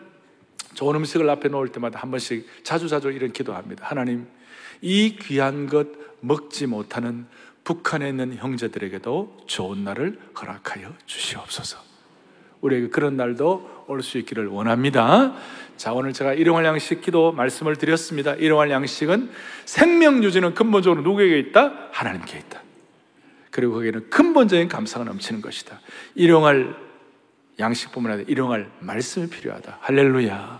좋은 0.75 0.95
음식을 0.97 1.27
앞에 1.27 1.49
놓을 1.49 1.69
때마다 1.69 1.97
한 1.97 2.11
번씩 2.11 2.63
자주자주 2.63 3.09
이런 3.09 3.31
기도합니다. 3.31 3.87
하나님, 3.87 4.27
이 4.83 5.17
귀한 5.19 5.65
것 5.65 5.87
먹지 6.19 6.67
못하는 6.67 7.25
북한에 7.63 8.09
있는 8.09 8.35
형제들에게도 8.35 9.37
좋은 9.47 9.83
날을 9.83 10.19
허락하여 10.39 10.93
주시옵소서. 11.07 11.88
우리에게 12.61 12.89
그런 12.89 13.17
날도 13.17 13.85
올 13.87 14.03
수 14.03 14.17
있기를 14.19 14.47
원합니다. 14.47 15.33
자, 15.77 15.93
오늘 15.93 16.13
제가 16.13 16.33
일용할 16.33 16.65
양식 16.65 17.01
기도 17.01 17.31
말씀을 17.31 17.75
드렸습니다. 17.77 18.33
일용할 18.35 18.69
양식은 18.69 19.29
생명 19.65 20.23
유지는 20.23 20.53
근본적으로 20.53 21.01
누구에게 21.01 21.39
있다? 21.39 21.73
하나님께 21.91 22.37
있다. 22.37 22.61
그리고 23.49 23.73
거기에는 23.73 24.09
근본적인 24.09 24.67
감사가 24.67 25.05
넘치는 25.05 25.41
것이다. 25.41 25.79
일용할 26.15 26.75
양식뿐만 27.59 28.11
아니라 28.11 28.27
일용할 28.29 28.69
말씀이 28.79 29.27
필요하다. 29.29 29.79
할렐루야. 29.81 30.59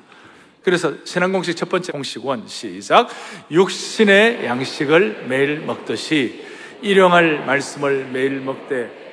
그래서 0.63 0.93
신앙 1.05 1.31
공식 1.31 1.55
첫 1.55 1.69
번째 1.69 1.91
공식 1.91 2.25
원 2.25 2.47
시작 2.47 3.09
육신의 3.51 4.45
양식을 4.45 5.25
매일 5.29 5.59
먹듯이 5.59 6.43
일용할 6.81 7.45
말씀을 7.45 8.09
매일 8.12 8.39
먹되 8.41 9.09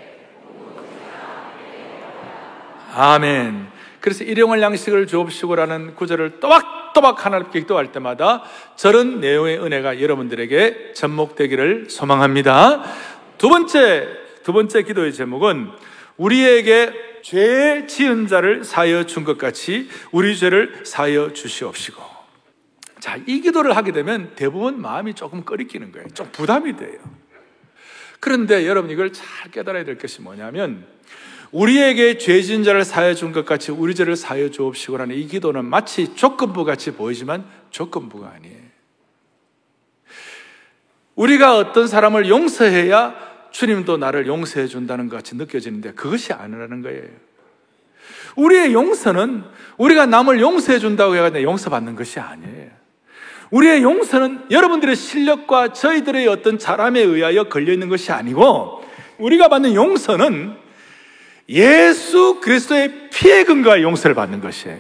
아멘. 2.99 3.67
그래서 4.01 4.25
일용할 4.25 4.63
양식을 4.63 5.07
주옵시고라는 5.07 5.97
구절을 5.97 6.41
또박또박 6.41 7.27
하나님께 7.27 7.61
기도할 7.61 7.93
때마다 7.93 8.43
저런 8.77 9.21
내용의 9.21 9.59
은혜가 9.63 10.01
여러분들에게 10.01 10.95
접목되기를 10.95 11.91
소망합니다. 11.91 12.83
두 13.37 13.51
번째 13.51 14.09
두 14.45 14.55
번째 14.55 14.83
기도의 14.83 15.13
제목은 15.13 15.73
우리에게 16.17 17.21
죄 17.23 17.87
지은 17.87 18.29
자를 18.29 18.65
사여 18.65 19.05
준 19.05 19.25
것 19.25 19.37
같이 19.37 19.91
우리 20.11 20.35
죄를 20.35 20.87
사여 20.87 21.35
주시옵시고. 21.35 22.03
자, 23.01 23.19
이 23.27 23.41
기도를 23.43 23.77
하게 23.77 23.93
되면 23.93 24.33
대부분 24.37 24.81
마음이 24.81 25.13
조금 25.13 25.45
꺼리끼는 25.45 25.93
거예요. 25.93 26.07
좀 26.15 26.31
부담이 26.33 26.77
돼요. 26.77 26.99
그런데 28.21 28.67
여러분 28.67 28.91
이걸 28.91 29.13
잘 29.13 29.51
깨달아야 29.51 29.85
될 29.85 29.99
것이 29.99 30.23
뭐냐면 30.23 30.87
우리에게 31.53 32.19
죄 32.19 32.43
지은 32.43 32.65
자를 32.65 32.85
사여 32.85 33.15
준 33.15 33.33
것 33.33 33.45
같이 33.45 33.71
우리 33.73 33.95
죄를 33.95 34.17
사여 34.17 34.51
주옵시고라는 34.51 35.15
이 35.17 35.27
기도는 35.27 35.65
마치 35.65 36.15
조건부 36.15 36.65
같이 36.65 36.93
보이지만 36.93 37.45
조건부가 37.71 38.33
아니에요. 38.35 38.67
우리가 41.15 41.57
어떤 41.57 41.87
사람을 41.87 42.29
용서해야 42.29 43.15
주님도 43.51 43.97
나를 43.97 44.27
용서해 44.27 44.67
준다는 44.67 45.09
것 45.09 45.17
같이 45.17 45.35
느껴지는데 45.35 45.93
그것이 45.93 46.33
아니라는 46.33 46.83
거예요. 46.83 47.05
우리의 48.37 48.75
용서는 48.75 49.45
우리가 49.79 50.05
남을 50.07 50.41
용서해 50.41 50.79
준다고 50.79 51.17
해가 51.17 51.43
용서받는 51.43 51.97
것이 51.97 52.21
아니에요. 52.21 52.71
우리의 53.51 53.83
용서는 53.83 54.47
여러분들의 54.51 54.95
실력과 54.97 55.73
저희들의 55.73 56.27
어떤 56.29 56.59
자람에 56.59 57.01
의하여 57.01 57.45
걸려 57.45 57.73
있는 57.73 57.89
것이 57.89 58.13
아니고 58.13 58.85
우리가 59.19 59.49
받는 59.49 59.75
용서는 59.75 60.66
예수 61.49 62.41
그리스도의 62.41 63.11
피에 63.11 63.45
근거하 63.45 63.81
용서를 63.81 64.15
받는 64.15 64.41
것이에요. 64.41 64.79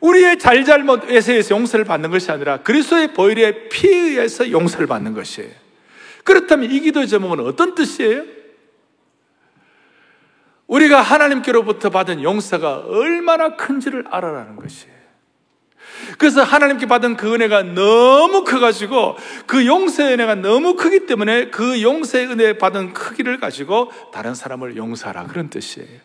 우리의 0.00 0.38
잘잘못에서 0.38 1.54
용서를 1.54 1.84
받는 1.84 2.10
것이 2.10 2.30
아니라 2.30 2.58
그리스도의 2.58 3.14
보혈의 3.14 3.68
피에 3.68 3.96
의해서 3.96 4.50
용서를 4.50 4.86
받는 4.86 5.14
것이에요. 5.14 5.50
그렇다면 6.24 6.70
이 6.70 6.80
기도의 6.80 7.06
제목은 7.06 7.40
어떤 7.40 7.74
뜻이에요? 7.74 8.24
우리가 10.66 11.02
하나님께로부터 11.02 11.90
받은 11.90 12.22
용서가 12.22 12.78
얼마나 12.86 13.56
큰지를 13.56 14.04
알아라는 14.10 14.56
것이에요. 14.56 14.91
그래서 16.18 16.42
하나님께 16.42 16.86
받은 16.86 17.16
그 17.16 17.34
은혜가 17.34 17.62
너무 17.62 18.44
커가지고 18.44 19.16
그 19.46 19.66
용서의 19.66 20.14
은혜가 20.14 20.36
너무 20.36 20.76
크기 20.76 21.06
때문에 21.06 21.50
그 21.50 21.82
용서의 21.82 22.26
은혜 22.26 22.58
받은 22.58 22.92
크기를 22.92 23.38
가지고 23.38 23.90
다른 24.12 24.34
사람을 24.34 24.76
용서하라 24.76 25.26
그런 25.26 25.50
뜻이에요. 25.50 26.00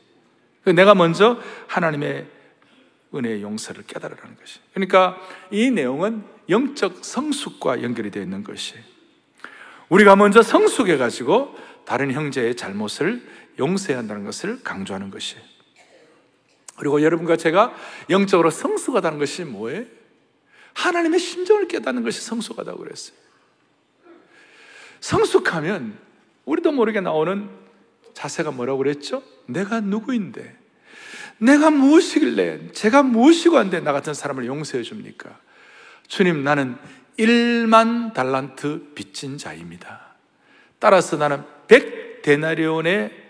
내가 0.75 0.95
먼저 0.95 1.39
하나님의 1.67 2.27
은혜의 3.15 3.41
용서를 3.41 3.83
깨달으라는 3.87 4.37
것이. 4.37 4.59
그러니까 4.73 5.17
이 5.49 5.71
내용은 5.71 6.23
영적 6.49 7.03
성숙과 7.03 7.83
연결이 7.83 8.11
되어 8.11 8.23
있는 8.23 8.43
것이에요. 8.43 8.83
우리가 9.89 10.15
먼저 10.15 10.41
성숙해 10.41 10.97
가지고 10.97 11.55
다른 11.85 12.11
형제의 12.11 12.55
잘못을 12.55 13.25
용서해야 13.59 13.99
한다는 13.99 14.25
것을 14.25 14.61
강조하는 14.63 15.09
것이에요. 15.09 15.43
그리고 16.77 17.01
여러분과 17.01 17.35
제가 17.35 17.73
영적으로 18.09 18.49
성숙하다는 18.49 19.19
것이 19.19 19.43
뭐예요? 19.43 19.85
하나님의 20.73 21.19
심정을 21.19 21.67
깨닫는 21.67 22.03
것이 22.03 22.21
성숙하다고 22.21 22.77
그랬어요. 22.77 23.17
성숙하면 24.99 25.97
우리도 26.45 26.71
모르게 26.71 27.01
나오는 27.01 27.49
자세가 28.13 28.51
뭐라고 28.51 28.77
그랬죠? 28.79 29.23
내가 29.47 29.79
누구인데? 29.79 30.57
내가 31.39 31.71
무엇이길래? 31.71 32.71
제가 32.71 33.03
무엇이고 33.03 33.57
한데 33.57 33.79
나 33.79 33.91
같은 33.91 34.13
사람을 34.13 34.45
용서해 34.45 34.83
줍니까? 34.83 35.37
주님, 36.07 36.43
나는 36.43 36.77
1만 37.17 38.13
달란트 38.13 38.93
빚진 38.93 39.37
자입니다. 39.37 40.15
따라서 40.79 41.17
나는 41.17 41.43
100데나리온의 41.67 43.26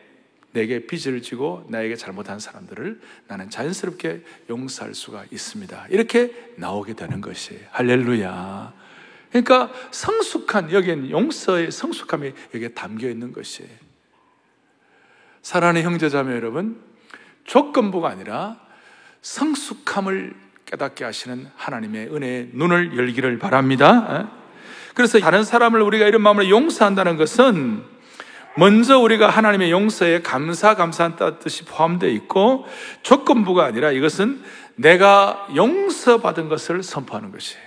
내게 0.57 0.87
빚을 0.87 1.21
지고 1.21 1.63
나에게 1.69 1.95
잘못한 1.95 2.39
사람들을 2.39 2.99
나는 3.27 3.51
자연스럽게 3.51 4.23
용서할 4.49 4.95
수가 4.95 5.25
있습니다. 5.31 5.85
이렇게 5.91 6.33
나오게 6.55 6.93
되는 6.93 7.21
것이에요. 7.21 7.61
할렐루야. 7.69 8.73
그러니까 9.29 9.71
성숙한 9.91 10.71
여기엔 10.71 11.11
용서의 11.11 11.69
성숙함이 11.69 12.33
여기에 12.55 12.69
담겨 12.69 13.07
있는 13.07 13.33
것이에요. 13.33 13.69
사랑하는 15.43 15.83
형제자매 15.83 16.33
여러분, 16.33 16.81
조건부가 17.43 18.09
아니라 18.09 18.59
성숙함을 19.21 20.33
깨닫게 20.65 21.03
하시는 21.05 21.47
하나님의 21.55 22.07
은혜의 22.07 22.49
눈을 22.53 22.97
열기를 22.97 23.37
바랍니다. 23.37 24.31
그래서 24.95 25.19
다른 25.19 25.43
사람을 25.43 25.81
우리가 25.81 26.07
이런 26.07 26.23
마음으로 26.23 26.49
용서한다는 26.49 27.15
것은 27.15 27.83
먼저 28.57 28.97
우리가 28.99 29.29
하나님의 29.29 29.71
용서에 29.71 30.21
감사 30.21 30.73
감사한 30.73 31.15
뜻이 31.39 31.65
포함되어 31.65 32.09
있고 32.09 32.65
조건부가 33.03 33.65
아니라 33.65 33.91
이것은 33.91 34.41
내가 34.75 35.47
용서받은 35.55 36.49
것을 36.49 36.83
선포하는 36.83 37.31
것이에요. 37.31 37.65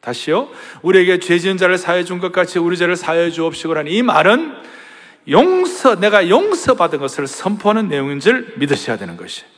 다시요. 0.00 0.48
우리에게 0.82 1.18
죄 1.20 1.38
지은 1.38 1.56
자를 1.56 1.76
사해 1.76 2.04
준 2.04 2.20
것 2.20 2.32
같이 2.32 2.58
우리 2.58 2.76
죄를 2.76 2.96
사해 2.96 3.30
주옵시고 3.30 3.74
라는 3.74 3.92
이 3.92 4.02
말은 4.02 4.54
용서, 5.28 6.00
내가 6.00 6.28
용서받은 6.28 6.98
것을 6.98 7.26
선포하는 7.26 7.88
내용인 7.88 8.20
줄 8.20 8.54
믿으셔야 8.56 8.96
되는 8.96 9.16
것이에요. 9.16 9.48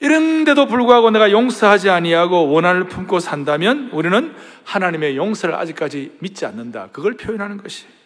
이런데도 0.00 0.66
불구하고 0.66 1.10
내가 1.10 1.30
용서하지 1.30 1.90
아니하고 1.90 2.48
원한을 2.48 2.88
품고 2.88 3.20
산다면 3.20 3.90
우리는 3.92 4.34
하나님의 4.64 5.16
용서를 5.16 5.54
아직까지 5.54 6.16
믿지 6.20 6.46
않는다. 6.46 6.88
그걸 6.92 7.16
표현하는 7.16 7.58
것이에요. 7.58 7.99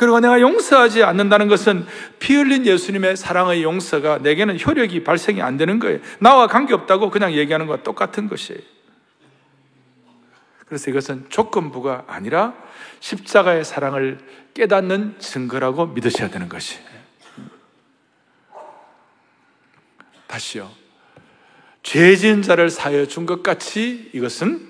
그리고 0.00 0.18
내가 0.18 0.40
용서하지 0.40 1.02
않는다는 1.02 1.46
것은 1.46 1.84
피 2.20 2.34
흘린 2.34 2.64
예수님의 2.64 3.18
사랑의 3.18 3.62
용서가 3.62 4.16
내게는 4.16 4.58
효력이 4.58 5.04
발생이 5.04 5.42
안 5.42 5.58
되는 5.58 5.78
거예요. 5.78 5.98
나와 6.20 6.46
관계없다고 6.46 7.10
그냥 7.10 7.34
얘기하는 7.34 7.66
것과 7.66 7.82
똑같은 7.82 8.26
것이에요. 8.26 8.62
그래서 10.64 10.90
이것은 10.90 11.26
조건부가 11.28 12.04
아니라 12.06 12.54
십자가의 13.00 13.62
사랑을 13.62 14.20
깨닫는 14.54 15.16
증거라고 15.18 15.88
믿으셔야 15.88 16.30
되는 16.30 16.48
것이에요. 16.48 16.82
다시요. 20.28 20.70
죄 21.82 22.16
지은 22.16 22.40
자를 22.40 22.70
사여 22.70 23.04
준 23.04 23.26
것 23.26 23.42
같이 23.42 24.10
이것은 24.14 24.66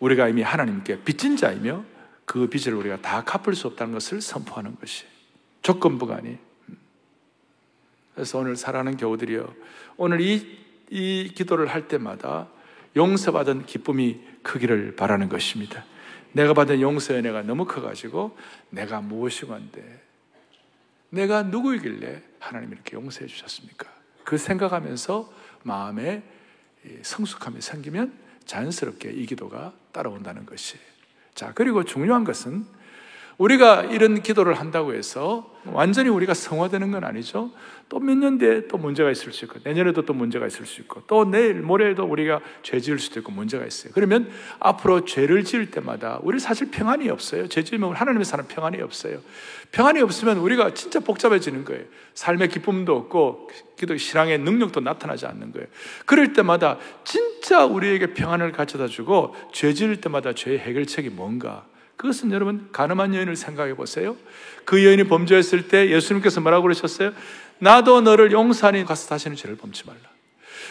우리가 0.00 0.26
이미 0.26 0.42
하나님께 0.42 1.02
빚진 1.04 1.36
자이며 1.36 1.84
그 2.24 2.48
빚을 2.48 2.74
우리가 2.74 3.00
다 3.00 3.24
갚을 3.24 3.54
수 3.54 3.66
없다는 3.66 3.94
것을 3.94 4.20
선포하는 4.20 4.76
것이 4.76 5.04
조건부가 5.62 6.16
아니. 6.16 6.38
그래서 8.14 8.38
오늘 8.38 8.56
사랑하는 8.56 8.96
교우들이요. 8.96 9.54
오늘 9.96 10.20
이, 10.20 10.58
이 10.90 11.32
기도를 11.34 11.68
할 11.68 11.88
때마다 11.88 12.48
용서받은 12.96 13.66
기쁨이 13.66 14.20
크기를 14.42 14.96
바라는 14.96 15.28
것입니다. 15.28 15.84
내가 16.32 16.54
받은 16.54 16.80
용서의 16.80 17.20
은혜가 17.20 17.42
너무 17.42 17.66
커가지고 17.66 18.36
내가 18.70 19.00
무엇이건데 19.00 20.02
내가 21.10 21.42
누구이길래 21.42 22.22
하나님이 22.38 22.72
이렇게 22.72 22.96
용서해 22.96 23.26
주셨습니까? 23.26 23.86
그 24.24 24.38
생각하면서 24.38 25.32
마음에 25.62 26.22
성숙함이 27.02 27.60
생기면 27.60 28.12
자연스럽게 28.46 29.12
이 29.12 29.26
기도가 29.26 29.72
따라온다는 29.92 30.46
것이에요. 30.46 30.91
자, 31.34 31.52
그리고 31.54 31.84
중요한 31.84 32.24
것은 32.24 32.64
우리가 33.38 33.84
이런 33.84 34.22
기도를 34.22 34.54
한다고 34.54 34.94
해서 34.94 35.50
완전히 35.64 36.08
우리가 36.08 36.34
성화되는 36.34 36.90
건 36.90 37.04
아니죠. 37.04 37.50
또 37.88 37.98
몇 37.98 38.16
년 38.16 38.38
뒤에 38.38 38.68
또 38.68 38.78
문제가 38.78 39.10
있을 39.10 39.32
수 39.32 39.44
있고, 39.44 39.58
내년에도 39.64 40.02
또 40.02 40.14
문제가 40.14 40.46
있을 40.46 40.64
수 40.64 40.80
있고, 40.80 41.02
또 41.06 41.26
내일, 41.26 41.60
모레에도 41.60 42.04
우리가 42.04 42.40
죄 42.62 42.80
지을 42.80 42.98
수도 42.98 43.20
있고 43.20 43.32
문제가 43.32 43.66
있어요. 43.66 43.92
그러면 43.94 44.30
앞으로 44.60 45.04
죄를 45.04 45.44
지을 45.44 45.70
때마다 45.70 46.18
우리 46.22 46.40
사실 46.40 46.70
평안이 46.70 47.10
없어요. 47.10 47.48
죄 47.48 47.62
지으면 47.62 47.92
하나님의 47.94 48.24
사는 48.24 48.46
평안이 48.48 48.80
없어요. 48.80 49.20
평안이 49.72 50.00
없으면 50.00 50.38
우리가 50.38 50.72
진짜 50.72 51.00
복잡해지는 51.00 51.66
거예요. 51.66 51.84
삶의 52.14 52.48
기쁨도 52.48 52.96
없고, 52.96 53.50
기도 53.76 53.96
신앙의 53.96 54.38
능력도 54.38 54.80
나타나지 54.80 55.26
않는 55.26 55.52
거예요. 55.52 55.66
그럴 56.06 56.32
때마다 56.32 56.78
진짜 57.04 57.66
우리에게 57.66 58.14
평안을 58.14 58.52
가져다 58.52 58.86
주고, 58.86 59.36
죄 59.52 59.74
지을 59.74 60.00
때마다 60.00 60.32
죄의 60.32 60.60
해결책이 60.60 61.10
뭔가, 61.10 61.66
그것은 62.02 62.32
여러분 62.32 62.68
가늠한 62.72 63.14
여인을 63.14 63.36
생각해 63.36 63.74
보세요. 63.74 64.16
그 64.64 64.84
여인이 64.84 65.04
범죄했을 65.04 65.68
때 65.68 65.88
예수님께서 65.88 66.40
뭐라고 66.40 66.64
그러셨어요? 66.64 67.12
나도 67.60 68.00
너를 68.00 68.32
용서하니 68.32 68.84
가서 68.84 69.08
다시는 69.08 69.36
죄를 69.36 69.56
범치 69.56 69.86
말라. 69.86 70.00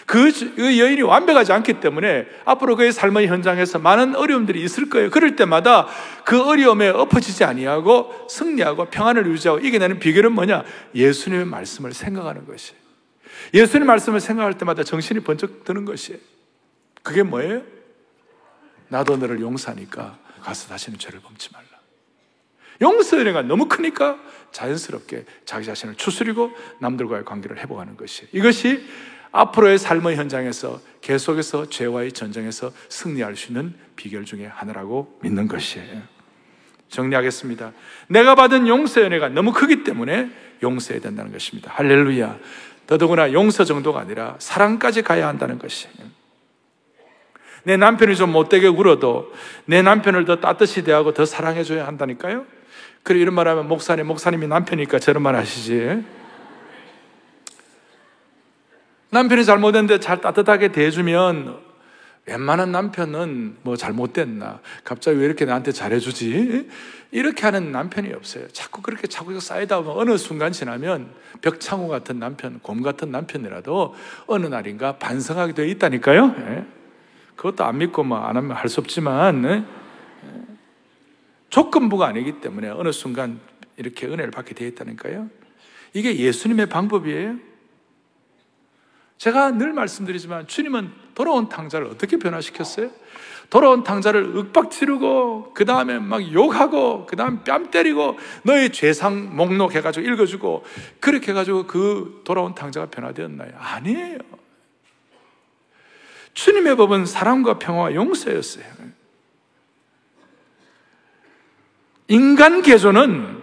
그, 0.05 0.29
그 0.57 0.77
여인이 0.77 1.01
완벽하지 1.03 1.53
않기 1.53 1.79
때문에 1.79 2.27
앞으로 2.43 2.75
그의 2.75 2.91
삶의 2.91 3.27
현장에서 3.27 3.79
많은 3.79 4.13
어려움들이 4.13 4.61
있을 4.61 4.89
거예요. 4.89 5.09
그럴 5.09 5.37
때마다 5.37 5.87
그 6.25 6.41
어려움에 6.43 6.89
엎어지지 6.89 7.45
아니하고 7.45 8.27
승리하고 8.29 8.87
평안을 8.87 9.25
유지하고 9.27 9.65
이겨내는 9.65 9.99
비결은 9.99 10.33
뭐냐? 10.33 10.65
예수님의 10.93 11.45
말씀을 11.45 11.93
생각하는 11.93 12.45
것이. 12.45 12.73
예수님 13.53 13.87
말씀을 13.87 14.19
생각할 14.19 14.57
때마다 14.57 14.83
정신이 14.83 15.21
번쩍 15.21 15.63
드는 15.63 15.85
것이에요. 15.85 16.19
그게 17.03 17.23
뭐예요? 17.23 17.61
나도 18.89 19.15
너를 19.15 19.39
용서하니까 19.39 20.19
가서 20.41 20.67
다시는 20.69 20.99
죄를 20.99 21.19
범치 21.21 21.49
말라. 21.53 21.67
용서의 22.81 23.21
은혜가 23.21 23.43
너무 23.43 23.67
크니까 23.67 24.19
자연스럽게 24.51 25.25
자기 25.45 25.65
자신을 25.65 25.95
추스리고 25.95 26.51
남들과의 26.79 27.25
관계를 27.25 27.59
회복하는 27.59 27.95
것이 27.95 28.27
이것이 28.31 28.83
앞으로의 29.31 29.77
삶의 29.77 30.17
현장에서 30.17 30.81
계속해서 30.99 31.69
죄와의 31.69 32.11
전쟁에서 32.11 32.71
승리할 32.89 33.35
수 33.35 33.47
있는 33.49 33.75
비결 33.95 34.25
중에 34.25 34.45
하나라고 34.45 35.19
믿는 35.21 35.47
것이에요. 35.47 36.01
정리하겠습니다. 36.89 37.71
내가 38.07 38.35
받은 38.35 38.67
용서의 38.67 39.07
은혜가 39.07 39.29
너무 39.29 39.53
크기 39.53 39.83
때문에 39.83 40.29
용서해야 40.61 41.01
된다는 41.01 41.31
것입니다. 41.31 41.71
할렐루야. 41.73 42.37
더더구나 42.87 43.31
용서 43.31 43.63
정도가 43.63 44.01
아니라 44.01 44.35
사랑까지 44.39 45.01
가야 45.01 45.27
한다는 45.27 45.57
것이에요. 45.57 46.10
내 47.63 47.77
남편이 47.77 48.15
좀 48.15 48.31
못되게 48.31 48.69
굴어도 48.69 49.31
내 49.65 49.81
남편을 49.81 50.25
더 50.25 50.39
따뜻히 50.39 50.83
대하고 50.83 51.13
더 51.13 51.25
사랑해줘야 51.25 51.85
한다니까요? 51.87 52.45
그래, 53.03 53.19
이런 53.19 53.33
말 53.33 53.47
하면 53.47 53.67
목사님, 53.67 54.07
목사님이 54.07 54.47
남편이니까 54.47 54.99
저런 54.99 55.23
말 55.23 55.35
하시지. 55.35 56.03
남편이 59.09 59.43
잘못했는데 59.43 59.99
잘 59.99 60.21
따뜻하게 60.21 60.71
대해주면 60.71 61.59
웬만한 62.27 62.71
남편은 62.71 63.57
뭐 63.63 63.75
잘못됐나? 63.75 64.59
갑자기 64.83 65.17
왜 65.17 65.25
이렇게 65.25 65.45
나한테 65.45 65.71
잘해주지? 65.71 66.69
이렇게 67.11 67.43
하는 67.43 67.71
남편이 67.71 68.13
없어요. 68.13 68.47
자꾸 68.49 68.81
그렇게 68.81 69.07
자꾸 69.07 69.37
쌓이다 69.39 69.81
보면 69.81 69.97
어느 69.97 70.17
순간 70.17 70.51
지나면 70.51 71.09
벽창호 71.41 71.87
같은 71.87 72.19
남편, 72.19 72.59
곰 72.61 72.81
같은 72.81 73.11
남편이라도 73.11 73.95
어느 74.27 74.45
날인가 74.45 74.97
반성하게 74.97 75.53
되어 75.53 75.65
있다니까요. 75.65 76.35
예. 76.37 76.80
그것도 77.41 77.63
안 77.65 77.79
믿고 77.79 78.03
뭐 78.03 78.19
안 78.19 78.37
하면 78.37 78.51
할 78.55 78.69
수 78.69 78.79
없지만 78.81 79.41
네? 79.41 79.65
조건부가 81.49 82.05
아니기 82.07 82.39
때문에 82.39 82.69
어느 82.69 82.91
순간 82.91 83.39
이렇게 83.77 84.05
은혜를 84.05 84.29
받게 84.29 84.53
되어 84.53 84.67
있다니까요. 84.67 85.27
이게 85.93 86.15
예수님의 86.15 86.67
방법이에요. 86.67 87.35
제가 89.17 89.51
늘 89.51 89.73
말씀드리지만 89.73 90.47
주님은 90.47 90.91
돌아온 91.15 91.49
탕자를 91.49 91.87
어떻게 91.87 92.17
변화시켰어요? 92.17 92.91
돌아온 93.49 93.83
탕자를 93.83 94.35
윽박지르고 94.35 95.53
그 95.53 95.65
다음에 95.65 95.99
막 95.99 96.31
욕하고 96.31 97.05
그 97.05 97.15
다음 97.15 97.43
뺨 97.43 97.69
때리고 97.69 98.17
너의 98.43 98.71
죄상 98.71 99.35
목록 99.35 99.75
해가지고 99.75 100.07
읽어주고 100.07 100.63
그렇게 100.99 101.31
해가지고 101.31 101.67
그 101.67 102.21
돌아온 102.23 102.55
탕자가 102.55 102.89
변화되었나요? 102.91 103.51
아니에요. 103.57 104.40
주님의 106.33 106.77
법은 106.77 107.05
사랑과 107.05 107.59
평화와 107.59 107.93
용서였어요. 107.93 108.65
인간 112.07 112.61
개조는 112.61 113.41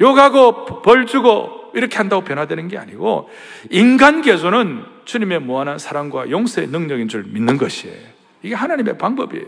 욕하고 0.00 0.82
벌 0.82 1.06
주고 1.06 1.70
이렇게 1.74 1.96
한다고 1.96 2.24
변화되는 2.24 2.68
게 2.68 2.78
아니고 2.78 3.30
인간 3.70 4.22
개조는 4.22 4.84
주님의 5.04 5.40
무한한 5.40 5.78
사랑과 5.78 6.30
용서의 6.30 6.68
능력인 6.68 7.08
줄 7.08 7.24
믿는 7.24 7.56
것이에요. 7.56 8.06
이게 8.42 8.54
하나님의 8.54 8.98
방법이에요. 8.98 9.46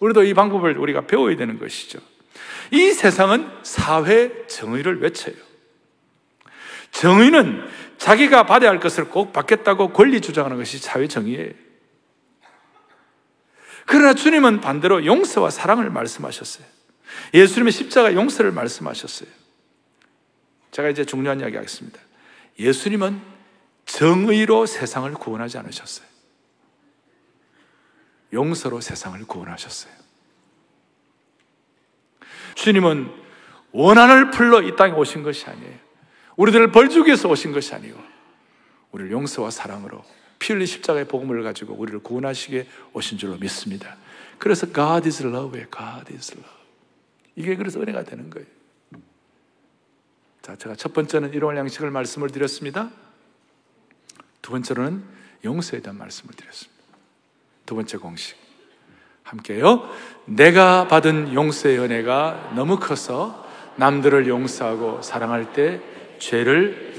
우리도 0.00 0.22
이 0.24 0.34
방법을 0.34 0.78
우리가 0.78 1.02
배워야 1.02 1.36
되는 1.36 1.58
것이죠. 1.58 1.98
이 2.70 2.92
세상은 2.92 3.48
사회 3.62 4.46
정의를 4.46 5.00
외쳐요. 5.00 5.47
정의는 6.90 7.64
자기가 7.98 8.44
받아야 8.44 8.70
할 8.70 8.80
것을 8.80 9.08
꼭 9.08 9.32
받겠다고 9.32 9.92
권리 9.92 10.20
주장하는 10.20 10.56
것이 10.56 10.78
사회 10.78 11.06
정의예요. 11.08 11.52
그러나 13.86 14.14
주님은 14.14 14.60
반대로 14.60 15.04
용서와 15.06 15.50
사랑을 15.50 15.90
말씀하셨어요. 15.90 16.66
예수님의 17.34 17.72
십자가 17.72 18.12
용서를 18.14 18.52
말씀하셨어요. 18.52 19.28
제가 20.70 20.90
이제 20.90 21.04
중요한 21.04 21.40
이야기 21.40 21.56
하겠습니다. 21.56 21.98
예수님은 22.58 23.20
정의로 23.86 24.66
세상을 24.66 25.10
구원하지 25.14 25.58
않으셨어요. 25.58 26.06
용서로 28.32 28.80
세상을 28.80 29.18
구원하셨어요. 29.26 29.92
주님은 32.54 33.10
원한을 33.72 34.30
풀러 34.30 34.60
이 34.62 34.76
땅에 34.76 34.92
오신 34.92 35.22
것이 35.22 35.46
아니에요. 35.46 35.87
우리들을 36.38 36.70
벌주기 36.70 37.08
위해서 37.08 37.28
오신 37.28 37.52
것이 37.52 37.74
아니고 37.74 37.98
우리를 38.92 39.10
용서와 39.10 39.50
사랑으로 39.50 40.04
피 40.38 40.52
흘린 40.52 40.66
십자가의 40.66 41.08
복음을 41.08 41.42
가지고 41.42 41.74
우리를 41.74 41.98
구원하시게 41.98 42.66
오신 42.92 43.18
줄로 43.18 43.36
믿습니다. 43.38 43.96
그래서 44.38 44.66
God 44.72 45.06
is 45.06 45.22
love에 45.22 45.66
God 45.74 46.12
is 46.14 46.32
love. 46.32 46.50
이게 47.34 47.56
그래서 47.56 47.80
은혜가 47.80 48.04
되는 48.04 48.30
거예요. 48.30 48.46
자, 50.40 50.54
제가 50.56 50.76
첫 50.76 50.94
번째는 50.94 51.34
일용할 51.34 51.56
양식을 51.58 51.90
말씀을 51.90 52.30
드렸습니다. 52.30 52.90
두 54.40 54.52
번째로는 54.52 55.02
용서에 55.44 55.80
대한 55.80 55.98
말씀을 55.98 56.34
드렸습니다. 56.34 56.82
두 57.66 57.74
번째 57.74 57.98
공식. 57.98 58.36
함께요. 59.24 59.90
내가 60.24 60.86
받은 60.88 61.34
용서의 61.34 61.78
은혜가 61.80 62.52
너무 62.54 62.78
커서 62.78 63.44
남들을 63.76 64.26
용서하고 64.28 65.02
사랑할 65.02 65.52
때 65.52 65.82
죄를 66.18 66.94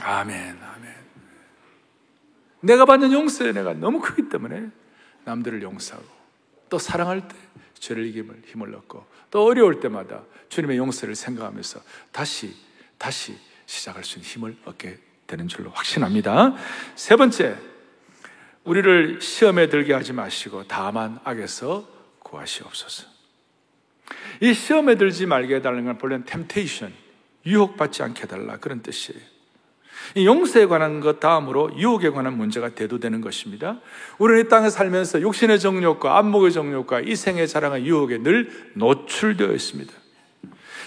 아멘, 0.00 0.58
아멘. 0.60 0.94
내가 2.60 2.84
받는 2.84 3.12
용서의 3.12 3.50
은혜가 3.50 3.74
너무 3.74 4.00
크기 4.00 4.28
때문에 4.28 4.68
남들을 5.24 5.62
용서하고 5.62 6.06
또 6.68 6.78
사랑할 6.78 7.26
때 7.26 7.34
죄를 7.74 8.06
이김을 8.06 8.42
힘을 8.46 8.74
얻고 8.74 9.06
또 9.30 9.44
어려울 9.44 9.80
때마다 9.80 10.22
주님의 10.48 10.76
용서를 10.76 11.14
생각하면서 11.14 11.80
다시 12.12 12.54
다시 12.98 13.36
시작할 13.66 14.04
수 14.04 14.18
있는 14.18 14.30
힘을 14.30 14.56
얻게 14.64 14.98
되는 15.26 15.48
줄로 15.48 15.70
확신합니다. 15.70 16.54
세 16.94 17.16
번째, 17.16 17.56
우리를 18.64 19.20
시험에 19.20 19.68
들게 19.68 19.92
하지 19.92 20.12
마시고 20.12 20.64
다만 20.68 21.18
악에서 21.24 21.88
구하시옵소서. 22.20 23.08
이 24.40 24.52
시험에 24.52 24.96
들지 24.96 25.26
말게 25.26 25.56
해달라는 25.56 25.84
건 25.84 25.98
본래는 25.98 26.24
temptation, 26.24 26.94
유혹받지 27.46 28.02
않게 28.02 28.22
해달라 28.22 28.56
그런 28.58 28.82
뜻이에요. 28.82 29.20
이 30.14 30.26
용서에 30.26 30.66
관한 30.66 31.00
것 31.00 31.20
다음으로 31.20 31.76
유혹에 31.76 32.10
관한 32.10 32.36
문제가 32.36 32.70
대두되는 32.70 33.20
것입니다. 33.20 33.78
우리는 34.18 34.44
이 34.44 34.48
땅에 34.48 34.68
살면서 34.68 35.20
육신의 35.20 35.60
정욕과 35.60 36.18
안목의 36.18 36.52
정욕과 36.52 37.00
이 37.00 37.16
생의 37.16 37.48
자랑의 37.48 37.86
유혹에 37.86 38.18
늘 38.18 38.70
노출되어 38.74 39.52
있습니다. 39.52 39.92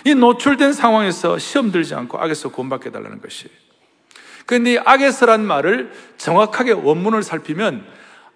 이 0.05 0.15
노출된 0.15 0.73
상황에서 0.73 1.37
시험 1.37 1.71
들지 1.71 1.95
않고 1.95 2.19
악에서 2.19 2.49
구원받게 2.49 2.91
달라는 2.91 3.21
것이에요. 3.21 3.53
그런데 4.45 4.73
이 4.73 4.77
악에서란 4.77 5.45
말을 5.45 5.91
정확하게 6.17 6.71
원문을 6.71 7.23
살피면 7.23 7.85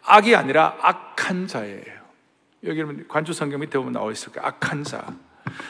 악이 0.03 0.35
아니라 0.35 0.77
악한 0.81 1.47
자예요. 1.47 2.01
여기 2.65 2.83
관주 3.07 3.33
성경 3.33 3.61
밑에 3.61 3.77
보면 3.77 3.93
나와 3.93 4.11
있을 4.11 4.31
거예요. 4.33 4.47
악한 4.47 4.83
자. 4.83 5.15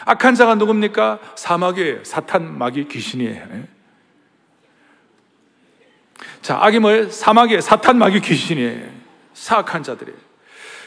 악한 0.06 0.36
자가 0.36 0.56
누굽니까? 0.56 1.20
사마귀예요. 1.36 2.04
사탄, 2.04 2.58
마귀, 2.58 2.88
귀신이에요. 2.88 3.48
자, 6.42 6.58
악이 6.62 6.80
뭐예요? 6.80 7.10
사마귀 7.10 7.62
사탄, 7.62 7.98
마귀, 7.98 8.22
귀신이에요. 8.22 8.90
사악한 9.34 9.84
자들이에요. 9.84 10.18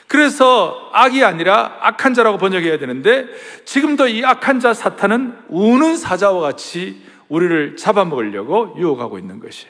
그래서 0.07 0.91
악이 0.93 1.25
아니라 1.25 1.79
악한 1.81 2.15
자라고 2.15 2.39
번역해야 2.39 2.79
되는데 2.79 3.27
지금도 3.65 4.07
이 4.09 4.25
악한 4.25 4.61
자 4.61 4.75
사탄은 4.75 5.37
우는 5.49 5.97
사자와 5.97 6.41
같이 6.41 7.03
우리를 7.29 7.77
잡아먹으려고 7.77 8.75
유혹하고 8.79 9.19
있는 9.19 9.41
것이. 9.41 9.67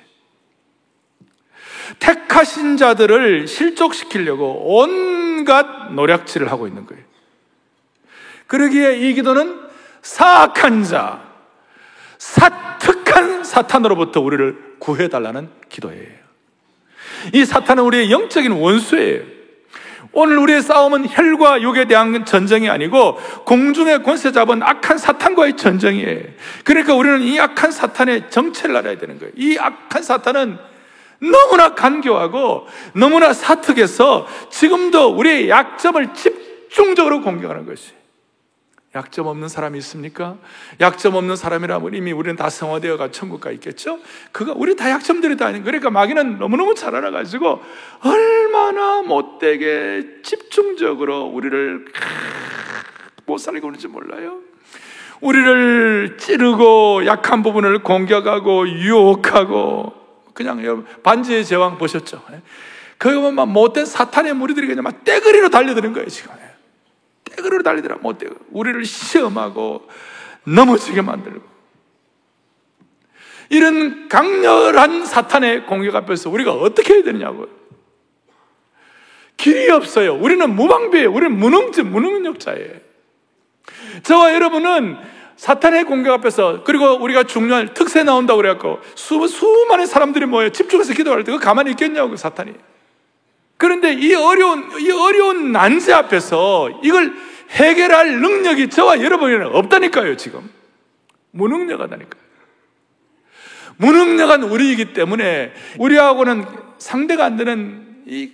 택하신 1.98 2.76
자들을 2.76 3.46
실족시키려고 3.46 4.76
온갖 4.76 5.92
노력질을 5.92 6.50
하고 6.50 6.66
있는 6.66 6.86
거예요. 6.86 7.04
그러기에 8.46 8.98
이 8.98 9.14
기도는 9.14 9.60
사악한 10.02 10.84
자, 10.84 11.22
사특한 12.18 13.44
사탄으로부터 13.44 14.20
우리를 14.20 14.76
구해달라는 14.78 15.48
기도예요. 15.68 16.24
이 17.32 17.44
사탄은 17.44 17.82
우리의 17.84 18.10
영적인 18.10 18.52
원수예요. 18.52 19.34
오늘 20.12 20.38
우리의 20.38 20.62
싸움은 20.62 21.08
혈과 21.08 21.62
육에 21.62 21.86
대한 21.86 22.24
전쟁이 22.24 22.70
아니고 22.70 23.18
공중의 23.44 24.02
권세 24.04 24.30
잡은 24.30 24.62
악한 24.62 24.96
사탄과의 24.96 25.56
전쟁이에요. 25.56 26.22
그러니까 26.64 26.94
우리는 26.94 27.22
이 27.22 27.40
악한 27.40 27.72
사탄의 27.72 28.30
정체를 28.30 28.76
알아야 28.76 28.96
되는 28.96 29.18
거예요. 29.18 29.32
이 29.36 29.58
악한 29.58 30.02
사탄은 30.02 30.56
너무나 31.18 31.74
간교하고 31.74 32.66
너무나 32.94 33.32
사특해서 33.32 34.26
지금도 34.50 35.16
우리의 35.16 35.48
약점을 35.48 36.14
집중적으로 36.14 37.20
공격하는 37.22 37.66
것이 37.66 37.92
약점 38.94 39.26
없는 39.26 39.48
사람이 39.48 39.76
있습니까? 39.78 40.36
약점 40.80 41.16
없는 41.16 41.34
사람이라면 41.34 41.94
이미 41.94 42.12
우리는 42.12 42.36
다 42.36 42.48
성화되어가 42.48 43.10
천국 43.10 43.40
가 43.40 43.50
있겠죠? 43.50 43.98
그가 44.30 44.52
우리 44.54 44.76
다 44.76 44.90
약점들이 44.90 45.36
다 45.36 45.50
그러니까 45.50 45.90
마귀는 45.90 46.38
너무너무 46.38 46.74
잘 46.74 46.94
알아가지고 46.94 47.60
얼마나 48.04 49.02
못되게 49.02 50.20
집중적으로 50.22 51.24
우리를 51.24 51.86
못 53.26 53.38
살고 53.38 53.66
있는지 53.66 53.88
몰라요. 53.88 54.38
우리를 55.20 56.16
찌르고 56.18 57.06
약한 57.06 57.42
부분을 57.42 57.82
공격하고 57.82 58.68
유혹하고 58.68 59.92
그냥 60.34 60.84
반지의 61.02 61.44
제왕 61.44 61.78
보셨죠? 61.78 62.22
보면 62.98 63.34
막 63.34 63.46
못된 63.48 63.86
사탄의 63.86 64.34
무리들이 64.34 64.66
그냥 64.66 64.84
막 64.84 65.04
떼거리로 65.04 65.48
달려드는 65.50 65.92
거예요 65.92 66.08
지금. 66.08 66.32
떼그로 67.36 67.62
달리더라 67.62 67.96
못돼 68.00 68.28
우리를 68.50 68.84
시험하고 68.84 69.88
넘어지게 70.44 71.02
만들고 71.02 71.54
이런 73.50 74.08
강렬한 74.08 75.04
사탄의 75.04 75.66
공격 75.66 75.94
앞에서 75.96 76.30
우리가 76.30 76.52
어떻게 76.52 76.94
해야 76.94 77.02
되느냐고요. 77.02 77.48
길이 79.36 79.70
없어요. 79.70 80.14
우리는 80.14 80.48
무방비예요. 80.54 81.12
우리는 81.12 81.36
무능지, 81.36 81.82
무능력자예요. 81.82 82.72
저와 84.02 84.32
여러분은 84.34 84.96
사탄의 85.36 85.84
공격 85.84 86.14
앞에서 86.14 86.62
그리고 86.64 86.94
우리가 86.94 87.24
중요한 87.24 87.74
특세 87.74 88.02
나온다고 88.04 88.38
그래갖고 88.38 88.80
수, 88.94 89.26
수많은 89.26 89.86
사람들이 89.86 90.26
모여 90.26 90.48
집중해서 90.50 90.94
기도할 90.94 91.24
때그 91.24 91.38
가만히 91.38 91.72
있겠냐고 91.72 92.16
사탄이. 92.16 92.52
그런데 93.64 93.94
이 93.94 94.12
어려운, 94.12 94.78
이 94.78 94.90
어려운 94.90 95.50
난제 95.50 95.90
앞에서 95.90 96.80
이걸 96.82 97.14
해결할 97.48 98.20
능력이 98.20 98.68
저와 98.68 99.02
여러분에는 99.02 99.46
없다니까요, 99.56 100.18
지금. 100.18 100.52
무능력하다니까요. 101.30 102.22
무능력한 103.78 104.42
우리이기 104.42 104.92
때문에 104.92 105.54
우리하고는 105.78 106.44
상대가 106.76 107.24
안 107.24 107.38
되는 107.38 108.02
이 108.06 108.32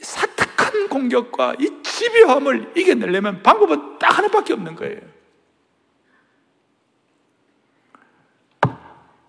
사특한 0.00 0.88
공격과 0.88 1.54
이 1.60 1.70
집요함을 1.84 2.72
이겨내려면 2.76 3.44
방법은 3.44 4.00
딱 4.00 4.18
하나밖에 4.18 4.52
없는 4.52 4.74
거예요. 4.74 5.00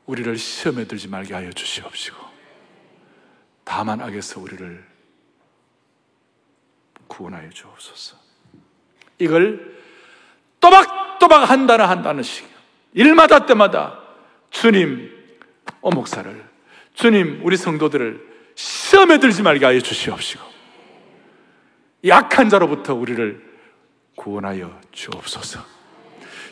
우리를 0.07 0.35
시험에 0.35 0.85
들지 0.85 1.07
말게 1.07 1.35
하여 1.35 1.51
주시옵시고, 1.51 2.17
다만 3.65 4.01
악에서 4.01 4.39
우리를 4.39 4.96
구원하여 7.07 7.49
주옵소서. 7.49 8.17
이걸 9.19 9.77
또박또박 10.59 11.49
한다나 11.49 11.89
한다는 11.89 12.23
식. 12.23 12.47
일마다 12.93 13.45
때마다 13.45 13.99
주님, 14.49 15.11
어 15.81 15.89
목사를, 15.91 16.43
주님, 16.93 17.41
우리 17.43 17.57
성도들을 17.57 18.25
시험에 18.55 19.19
들지 19.19 19.43
말게 19.43 19.65
하여 19.65 19.79
주시옵시고, 19.79 20.43
약한 22.07 22.49
자로부터 22.49 22.95
우리를 22.95 23.45
구원하여 24.15 24.79
주옵소서. 24.91 25.63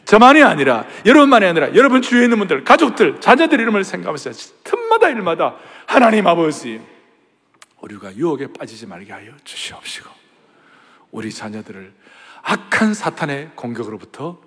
저만이 0.06 0.44
아니라, 0.44 0.86
여러분만이 1.06 1.46
아니라, 1.48 1.74
여러분 1.74 2.04
주위에 2.04 2.26
있는 2.26 2.38
분들, 2.38 2.64
가족들, 2.64 3.20
자녀들 3.20 3.60
이름을 3.60 3.84
생각하면서 3.84 4.32
틈마다 4.64 5.10
일마다 5.10 5.56
하나님 5.88 6.28
아버지, 6.28 6.80
우리가 7.82 8.16
유혹에 8.16 8.48
빠지지 8.54 8.86
말게 8.86 9.12
하여 9.12 9.32
주시옵시고, 9.44 10.25
우리 11.16 11.32
자녀들을 11.32 11.94
악한 12.42 12.94
사탄의 12.94 13.56
공격으로부터 13.56 14.38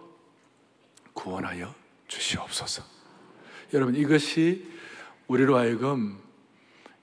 구원하여 1.15 1.75
주시옵소서. 2.09 2.85
여러분, 3.73 3.97
이것이 3.97 4.71
우리로 5.29 5.57
하여금 5.57 6.19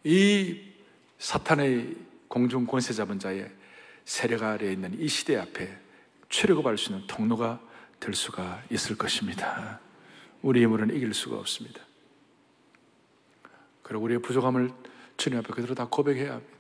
이 0.04 0.62
사탄의 1.18 1.96
공중 2.28 2.68
권세 2.68 2.94
잡은 2.94 3.18
자의 3.18 3.52
세력 4.06 4.44
아래에 4.44 4.72
있는 4.72 5.00
이 5.00 5.08
시대 5.08 5.36
앞에 5.36 5.76
출애굽할 6.30 6.78
수 6.78 6.92
있는 6.92 7.08
통로가 7.08 7.60
될 8.00 8.14
수가 8.14 8.62
있을 8.70 8.96
것입니다. 8.96 9.80
우리 10.44 10.62
힘으로는 10.62 10.96
이길 10.96 11.12
수가 11.16 11.38
없습니다. 11.38 11.82
그리고 13.82 14.04
우리의 14.04 14.22
부족함을 14.22 14.72
주님 15.18 15.40
앞에 15.40 15.52
그대로 15.54 15.74
다 15.74 15.88
고백해야 15.90 16.34
합니다. 16.34 16.56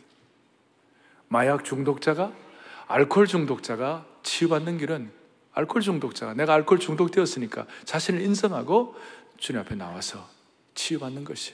마약 1.27 1.63
중독자가 1.63 2.44
알코올 2.87 3.27
중독자가 3.27 4.05
치유받는 4.23 4.77
길은 4.77 5.11
알코올 5.53 5.81
중독자가 5.81 6.33
내가 6.33 6.53
알코올 6.53 6.79
중독되었으니까 6.79 7.65
자신을 7.85 8.21
인정하고 8.21 8.95
주님 9.37 9.61
앞에 9.61 9.75
나와서 9.75 10.27
치유받는 10.75 11.23
것이 11.23 11.53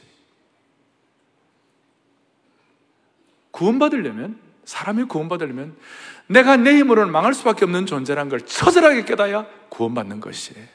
구원받으려면 3.51 4.39
사람이 4.65 5.05
구원받으려면 5.05 5.75
내가 6.27 6.55
내 6.55 6.77
힘으로는 6.77 7.11
망할 7.11 7.33
수밖에 7.33 7.65
없는 7.65 7.85
존재란 7.85 8.29
걸 8.29 8.41
처절하게 8.45 9.05
깨달아야 9.05 9.45
구원받는 9.69 10.21
것이에요. 10.21 10.65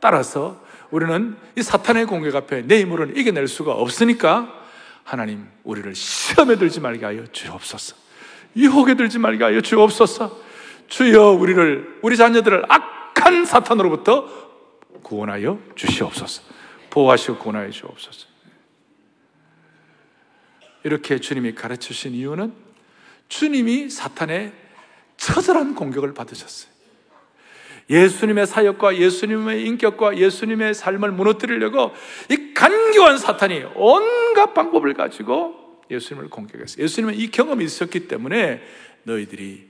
따라서 0.00 0.64
우리는 0.90 1.36
이 1.56 1.62
사탄의 1.62 2.06
공격 2.06 2.34
앞에 2.34 2.62
내 2.62 2.80
힘으로는 2.80 3.16
이겨낼 3.16 3.48
수가 3.48 3.72
없으니까 3.72 4.52
하나님 5.04 5.48
우리를 5.64 5.94
시험에 5.94 6.56
들지 6.56 6.80
말게 6.80 7.04
하여 7.04 7.26
주옵소서. 7.26 8.01
유혹에 8.56 8.94
들지 8.94 9.18
말게 9.18 9.44
하여 9.44 9.60
주옵소서. 9.60 10.40
주여 10.88 11.30
우리를 11.30 12.00
우리 12.02 12.16
자녀들을 12.16 12.64
악한 12.68 13.44
사탄으로부터 13.44 14.28
구원하여 15.02 15.58
주시옵소서. 15.74 16.42
보호하시고 16.90 17.38
구원하여 17.38 17.70
주옵소서. 17.70 18.26
이렇게 20.84 21.18
주님이 21.18 21.54
가르쳐 21.54 21.88
주신 21.88 22.12
이유는 22.12 22.52
주님이 23.28 23.88
사탄의 23.88 24.52
처절한 25.16 25.74
공격을 25.74 26.12
받으셨어요. 26.14 26.72
예수님의 27.88 28.46
사역과 28.46 28.96
예수님의 28.96 29.64
인격과 29.66 30.16
예수님의 30.16 30.74
삶을 30.74 31.12
무너뜨리려고 31.12 31.92
이 32.30 32.54
간교한 32.54 33.18
사탄이 33.18 33.64
온갖 33.74 34.54
방법을 34.54 34.94
가지고 34.94 35.61
예수님을 35.90 36.30
공격했어요. 36.30 36.82
예수님은 36.82 37.14
이 37.14 37.30
경험이 37.30 37.64
있었기 37.64 38.08
때문에 38.08 38.62
너희들이 39.04 39.68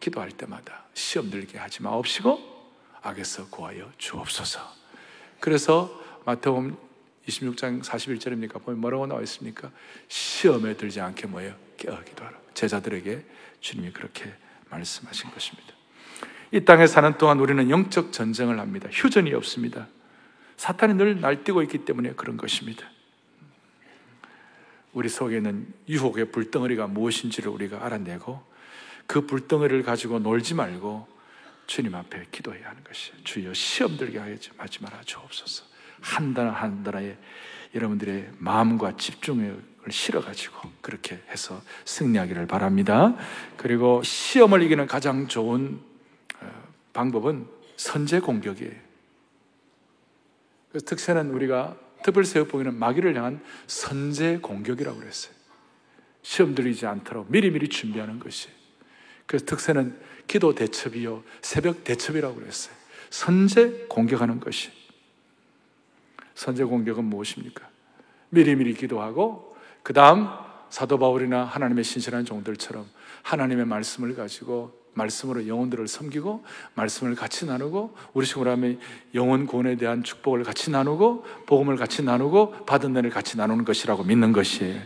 기도할 0.00 0.30
때마다 0.30 0.84
시험 0.94 1.30
들게 1.30 1.58
하지 1.58 1.82
마옵시고 1.82 2.38
악에서 3.02 3.48
구하여 3.48 3.90
주옵소서. 3.98 4.60
그래서 5.40 6.02
마태복음 6.24 6.76
26장 7.26 7.82
41절입니까? 7.82 8.62
보면 8.62 8.80
뭐라고 8.80 9.06
나와 9.06 9.22
있습니까? 9.22 9.70
시험에 10.08 10.76
들지 10.76 11.00
않게 11.00 11.26
뭐예요? 11.26 11.54
깨어 11.76 12.02
기도하라. 12.04 12.38
제자들에게 12.54 13.24
주님이 13.60 13.92
그렇게 13.92 14.32
말씀하신 14.70 15.30
것입니다. 15.30 15.74
이 16.50 16.64
땅에 16.64 16.86
사는 16.86 17.16
동안 17.18 17.38
우리는 17.40 17.68
영적 17.68 18.12
전쟁을 18.12 18.58
합니다. 18.58 18.88
휴전이 18.90 19.32
없습니다. 19.34 19.88
사탄이 20.56 20.94
늘 20.94 21.20
날뛰고 21.20 21.62
있기 21.62 21.84
때문에 21.84 22.14
그런 22.14 22.36
것입니다. 22.36 22.84
우리 24.92 25.08
속에는 25.08 25.66
유혹의 25.88 26.32
불덩어리가 26.32 26.86
무엇인지를 26.86 27.50
우리가 27.50 27.84
알아내고 27.84 28.42
그 29.06 29.26
불덩어리를 29.26 29.82
가지고 29.82 30.18
놀지 30.18 30.54
말고 30.54 31.06
주님 31.66 31.94
앞에 31.94 32.26
기도해야 32.30 32.70
하는 32.70 32.82
것이 32.84 33.12
주여 33.24 33.52
시험 33.54 33.96
들게 33.96 34.18
하지 34.18 34.50
마지 34.56 34.82
말아 34.82 35.02
주옵소서. 35.04 35.64
한 36.00 36.32
단어 36.32 36.50
한 36.50 36.82
단어에 36.82 37.16
여러분들의 37.74 38.30
마음과 38.38 38.96
집중을 38.96 39.62
실어가지고 39.90 40.70
그렇게 40.80 41.22
해서 41.30 41.60
승리하기를 41.84 42.46
바랍니다. 42.46 43.16
그리고 43.56 44.02
시험을 44.02 44.62
이기는 44.62 44.86
가장 44.86 45.28
좋은 45.28 45.80
방법은 46.92 47.46
선제 47.76 48.20
공격이에요. 48.20 48.88
그 50.72 50.80
특세는 50.80 51.30
우리가 51.30 51.76
특별세역보기는 52.02 52.74
마귀를 52.74 53.16
향한 53.16 53.40
선제 53.66 54.38
공격이라고 54.38 54.98
그랬어요. 54.98 55.34
시험 56.22 56.54
들이지 56.54 56.86
않도록 56.86 57.30
미리미리 57.30 57.68
준비하는 57.68 58.18
것이. 58.18 58.48
그래서 59.26 59.44
특세는 59.46 59.98
기도 60.26 60.54
대첩이요, 60.54 61.22
새벽 61.42 61.84
대첩이라고 61.84 62.36
그랬어요. 62.36 62.74
선제 63.10 63.86
공격하는 63.88 64.40
것이. 64.40 64.70
선제 66.34 66.64
공격은 66.64 67.04
무엇입니까? 67.04 67.68
미리미리 68.30 68.74
기도하고, 68.74 69.56
그 69.82 69.92
다음 69.92 70.28
사도 70.70 70.98
바울이나 70.98 71.44
하나님의 71.44 71.84
신실한 71.84 72.24
종들처럼 72.24 72.86
하나님의 73.22 73.64
말씀을 73.64 74.14
가지고 74.14 74.78
말씀으로 74.98 75.48
영혼들을 75.48 75.88
섬기고 75.88 76.44
말씀을 76.74 77.14
같이 77.14 77.46
나누고 77.46 77.96
우리 78.12 78.26
식으로 78.26 78.50
하면 78.50 78.78
영혼 79.14 79.46
구원에 79.46 79.76
대한 79.76 80.02
축복을 80.02 80.44
같이 80.44 80.70
나누고 80.70 81.24
복음을 81.46 81.76
같이 81.76 82.02
나누고 82.02 82.66
받은 82.66 82.90
은혜를 82.90 83.10
같이 83.10 83.38
나누는 83.38 83.64
것이라고 83.64 84.04
믿는 84.04 84.32
것이에요. 84.32 84.82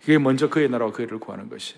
그게 0.00 0.18
먼저 0.18 0.50
그의 0.50 0.68
나라와 0.68 0.92
그의 0.92 1.08
를 1.08 1.18
구하는 1.18 1.48
것이. 1.48 1.74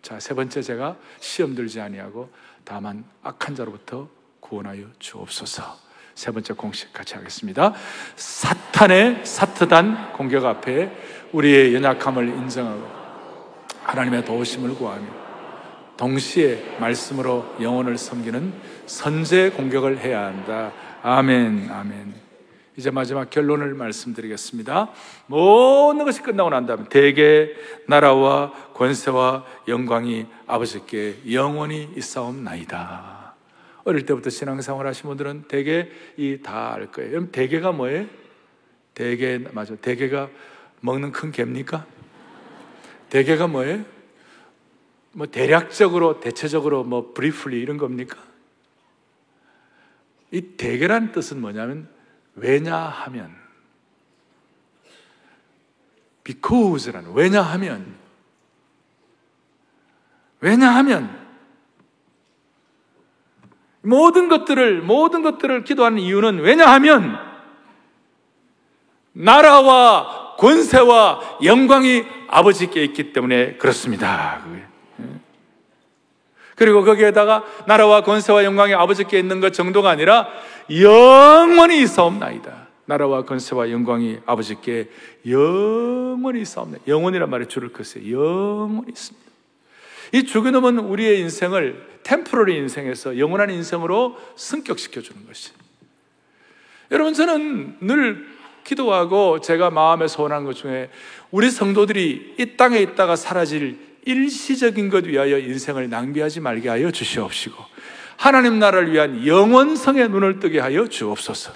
자, 0.00 0.20
세 0.20 0.34
번째 0.34 0.62
제가 0.62 0.96
시험 1.18 1.54
들지 1.54 1.80
아니하고 1.80 2.30
다만 2.64 3.04
악한 3.22 3.54
자로부터 3.54 4.08
구원하여 4.40 4.86
주옵소서. 4.98 5.80
세 6.14 6.30
번째 6.30 6.54
공식 6.54 6.92
같이 6.92 7.14
하겠습니다. 7.14 7.74
사탄의 8.16 9.24
사트단 9.24 10.12
공격 10.12 10.44
앞에 10.44 10.92
우리의 11.32 11.74
연약함을 11.74 12.28
인정하고 12.28 12.86
하나님의 13.82 14.24
도우심을 14.24 14.74
구하며 14.74 15.21
동시에 15.96 16.78
말씀으로 16.80 17.44
영혼을 17.60 17.96
섬기는 17.98 18.52
선제 18.86 19.50
공격을 19.50 19.98
해야 19.98 20.24
한다. 20.26 20.72
아멘, 21.02 21.68
아멘. 21.70 22.14
이제 22.76 22.90
마지막 22.90 23.28
결론을 23.28 23.74
말씀드리겠습니다. 23.74 24.90
모든 25.26 26.04
것이 26.04 26.22
끝나고 26.22 26.48
난 26.50 26.64
다음에 26.64 26.84
대개 26.88 27.50
나라와 27.86 28.50
권세와 28.72 29.44
영광이 29.68 30.26
아버지께 30.46 31.16
영원히 31.32 31.90
있사옵나이다. 31.96 33.34
어릴 33.84 34.06
때부터 34.06 34.30
신앙생활 34.30 34.86
하신 34.86 35.08
분들은 35.08 35.44
대개 35.48 35.88
이 36.16 36.38
다 36.42 36.72
알 36.74 36.86
거예요. 36.90 37.10
여러분 37.12 37.30
대개가 37.30 37.72
뭐예요? 37.72 38.06
대개 38.94 39.38
맞아. 39.52 39.74
대개가 39.76 40.28
먹는 40.80 41.12
큰 41.12 41.30
개입니까? 41.30 41.84
대개가 43.10 43.48
뭐예요? 43.48 43.84
뭐 45.12 45.26
대략적으로 45.26 46.20
대체적으로 46.20 46.84
뭐 46.84 47.12
브리플리 47.14 47.60
이런 47.60 47.76
겁니까? 47.76 48.18
이 50.30 50.40
대결한 50.56 51.12
뜻은 51.12 51.40
뭐냐면 51.40 51.88
왜냐하면 52.34 53.36
because라는 56.24 57.12
왜냐하면 57.12 57.94
왜냐하면 60.40 61.22
모든 63.82 64.28
것들을 64.28 64.80
모든 64.80 65.22
것들을 65.22 65.64
기도하는 65.64 65.98
이유는 65.98 66.40
왜냐하면 66.40 67.18
나라와 69.12 70.36
권세와 70.38 71.38
영광이 71.44 72.04
아버지께 72.28 72.82
있기 72.84 73.12
때문에 73.12 73.56
그렇습니다. 73.56 74.42
그리고 76.62 76.84
거기에다가 76.84 77.42
나라와 77.66 78.04
권세와 78.04 78.44
영광이 78.44 78.72
아버지께 78.72 79.18
있는 79.18 79.40
것 79.40 79.52
정도가 79.52 79.90
아니라 79.90 80.28
영원히 80.70 81.82
있사옵나이다. 81.82 82.68
나라와 82.84 83.24
권세와 83.24 83.72
영광이 83.72 84.18
아버지께 84.26 84.88
영원히 85.26 86.42
있사옵나이다. 86.42 86.86
영원이란 86.86 87.28
말에 87.30 87.48
줄을 87.48 87.72
긋어요. 87.72 88.12
영원히 88.12 88.90
있습니다. 88.90 89.28
이 90.12 90.22
주기도문 90.22 90.78
우리의 90.78 91.18
인생을 91.22 91.84
템프러리 92.04 92.54
인생에서 92.58 93.18
영원한 93.18 93.50
인생으로 93.50 94.16
승격시켜 94.36 95.00
주는 95.00 95.26
것이. 95.26 95.50
여러분 96.92 97.12
저는 97.12 97.78
늘 97.80 98.24
기도하고 98.62 99.40
제가 99.40 99.70
마음에 99.70 100.06
소원한 100.06 100.44
것 100.44 100.52
중에 100.52 100.90
우리 101.32 101.50
성도들이 101.50 102.36
이 102.38 102.56
땅에 102.56 102.78
있다가 102.78 103.16
사라질 103.16 103.91
일시적인 104.04 104.88
것 104.88 105.06
위하여 105.06 105.38
인생을 105.38 105.88
낭비하지 105.88 106.40
말게 106.40 106.68
하여 106.68 106.90
주시옵시고 106.90 107.54
하나님 108.16 108.58
나라를 108.58 108.92
위한 108.92 109.26
영원성의 109.26 110.08
눈을 110.08 110.38
뜨게 110.38 110.60
하여 110.60 110.86
주옵소서. 110.86 111.52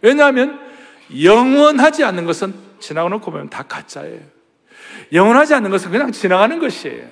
왜냐하면 0.00 0.58
영원하지 1.22 2.04
않는 2.04 2.24
것은 2.24 2.54
지나가 2.78 3.08
놓고 3.08 3.30
보면 3.30 3.50
다 3.50 3.62
가짜예요. 3.64 4.20
영원하지 5.12 5.54
않는 5.54 5.70
것은 5.70 5.90
그냥 5.90 6.12
지나가는 6.12 6.58
것이에요. 6.58 7.06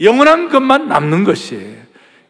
영원한 0.00 0.48
것만 0.48 0.88
남는 0.88 1.24
것이에요. 1.24 1.85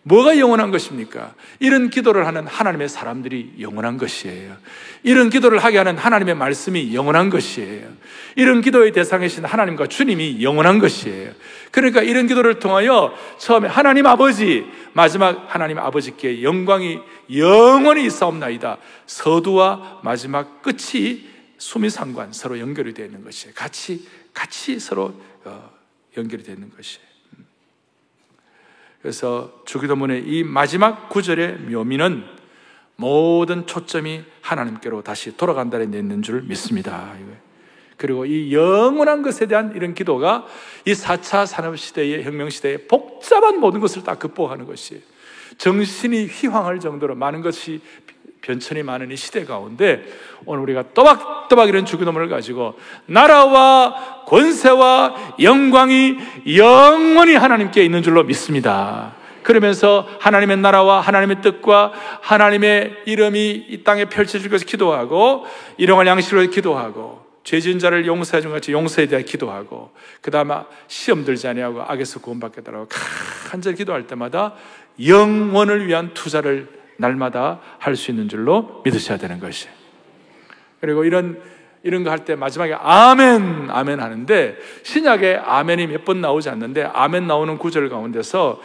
뭐가 0.09 0.39
영원한 0.39 0.71
것입니까? 0.71 1.35
이런 1.59 1.91
기도를 1.91 2.29
하는 2.29 2.47
하나님의 2.47 2.89
사람들이 2.89 3.55
영원한 3.59 3.97
것이에요. 3.97 4.57
이런 5.03 5.31
기도를 5.31 5.59
하게 5.59 5.79
하는 5.79 5.99
하나님의 5.99 6.37
말씀이 6.37 6.95
영원한 6.95 7.29
것이에요. 7.29 7.89
이런 8.37 8.61
기도의 8.61 8.93
대상이신 8.93 9.45
하나님과 9.45 9.89
주님이 9.89 10.45
영원한 10.45 10.79
것이에요. 10.79 11.33
그러니까 11.73 12.03
이런 12.03 12.29
기도를 12.29 12.61
통하여 12.61 13.15
처음에 13.39 13.67
하나님 13.67 14.07
아버지, 14.07 14.65
마지막 14.93 15.45
하나님 15.49 15.81
아버지께 15.81 16.45
영광이 16.45 17.01
영원히 17.35 18.07
있사옵나이다. 18.07 18.79
서두와 19.07 20.03
마지막 20.05 20.63
끝이 20.63 21.27
수미상관 21.59 22.33
서로 22.33 22.61
연결이 22.61 22.95
되어 22.95 23.07
있는 23.07 23.25
것이에요. 23.25 23.55
같이, 23.57 24.07
같이 24.33 24.79
서로 24.79 25.21
어, 25.43 25.69
연결이 26.17 26.45
되어 26.45 26.55
있는 26.55 26.71
것이에요. 26.71 27.16
그래서 29.01 29.63
주기도문의 29.67 30.25
이 30.27 30.45
마지막 30.45 31.09
구절의 31.09 31.59
묘미는 31.71 32.25
모든 32.97 33.67
초점이 33.67 34.25
하나님께로 34.41 35.03
다시 35.03 35.37
돌아간다는 35.37 35.91
데 35.91 35.99
있는 35.99 36.23
줄 36.23 36.43
믿습니다. 36.43 37.13
그리고 37.97 38.27
이 38.27 38.53
영원한 38.53 39.23
것에 39.23 39.47
대한 39.47 39.75
이런 39.75 39.95
기도가 39.95 40.47
이 40.85 40.93
4차 40.93 41.47
산업시대의 41.47 42.25
혁명시대의 42.25 42.89
복잡한 42.89 43.61
모든 43.61 43.81
것을 43.81 44.03
다 44.03 44.17
극복하는 44.17 44.67
것이 44.67 45.03
정신이 45.59 46.27
휘황할 46.27 46.81
정도로 46.81 47.15
많은 47.15 47.41
것이 47.41 47.81
변천이 48.47 48.85
많은 48.85 49.11
이 49.11 49.17
시대 49.17 49.45
가운데 49.45 50.05
오늘 50.45 50.63
우리가 50.63 50.85
또박또박 50.95 51.69
이런 51.69 51.85
주기도문을 51.85 52.29
가지고 52.29 52.79
나라와 53.07 54.23
권세와 54.27 55.35
영광이 55.41 56.17
영원히 56.57 57.35
하나님께 57.35 57.85
있는 57.85 58.05
줄로 58.05 58.23
믿습니다. 58.23 59.15
그러면서 59.43 60.09
하나님의 60.21 60.59
나라와 60.59 61.01
하나님의 61.01 61.43
뜻과 61.43 61.93
하나님의 62.21 63.03
이름이 63.07 63.67
이 63.69 63.83
땅에 63.83 64.05
펼쳐질 64.05 64.49
것을 64.49 64.65
기도하고 64.67 65.45
일용할 65.77 66.07
양식으로 66.07 66.49
기도하고 66.49 67.27
죄 67.43 67.61
지은 67.61 67.81
자를 67.81 68.07
용서해 68.07 68.41
준 68.41 68.53
같이 68.53 68.71
용서에 68.73 69.07
대해 69.07 69.23
기도하고 69.23 69.91
그 70.21 70.31
다음에 70.31 70.55
시험 70.87 71.25
들지 71.25 71.49
아니하고 71.49 71.83
악에서 71.83 72.21
구원받겠다라고 72.21 72.89
간절히 73.49 73.77
기도할 73.77 74.07
때마다 74.07 74.55
영원을 75.05 75.87
위한 75.87 76.13
투자를 76.15 76.76
날마다 76.99 77.61
할 77.79 77.97
수 77.97 78.11
있는 78.11 78.29
줄로 78.29 78.83
믿으셔야 78.85 79.19
되는 79.19 79.39
것이. 79.41 79.69
그리고 80.81 81.05
이런 81.05 81.41
이런 81.83 82.03
거 82.03 82.11
할 82.11 82.25
때 82.25 82.35
마지막에 82.35 82.75
아멘, 82.75 83.69
아멘 83.71 84.01
하는데 84.01 84.57
신약에 84.83 85.37
아멘이 85.45 85.87
몇 85.87 86.05
번 86.05 86.21
나오지 86.21 86.49
않는데 86.51 86.83
아멘 86.83 87.27
나오는 87.27 87.59
구절 87.59 87.89
가운데서 87.89 88.61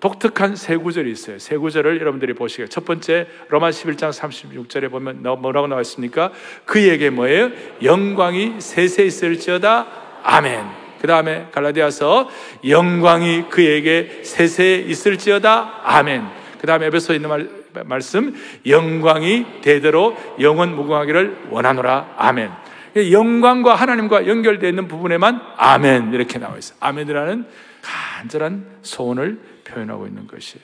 독특한 0.00 0.54
세 0.56 0.76
구절이 0.76 1.10
있어요. 1.10 1.38
세 1.38 1.56
구절을 1.56 2.00
여러분들이 2.00 2.34
보시게. 2.34 2.68
첫 2.68 2.84
번째 2.84 3.26
로마 3.48 3.70
11장 3.70 4.10
36절에 4.12 4.90
보면 4.90 5.22
뭐라고 5.40 5.66
나와 5.66 5.80
있습니까? 5.82 6.30
그에게 6.64 7.10
뭐예요? 7.10 7.50
영광이 7.82 8.60
세세 8.60 9.04
있을지어다. 9.04 9.86
아멘. 10.22 10.64
그 11.00 11.08
다음에 11.08 11.48
갈라디아서 11.50 12.30
영광이 12.66 13.46
그에게 13.50 14.20
세세 14.22 14.76
있을지어다. 14.86 15.80
아멘. 15.82 16.22
그 16.60 16.66
다음에 16.68 16.86
에베소에 16.86 17.16
있는 17.16 17.28
말, 17.28 17.50
말씀 17.84 18.34
영광이 18.66 19.60
대대로 19.62 20.16
영원 20.40 20.74
무궁하기를 20.76 21.48
원하노라. 21.50 22.14
아멘. 22.16 22.50
영광과 22.96 23.74
하나님과 23.74 24.26
연결되어 24.26 24.68
있는 24.68 24.88
부분에만 24.88 25.40
아멘 25.56 26.12
이렇게 26.12 26.38
나와 26.38 26.58
있어요. 26.58 26.76
아멘이라는 26.80 27.46
간절한 27.82 28.66
소원을 28.82 29.40
표현하고 29.64 30.06
있는 30.06 30.26
것이에요 30.26 30.62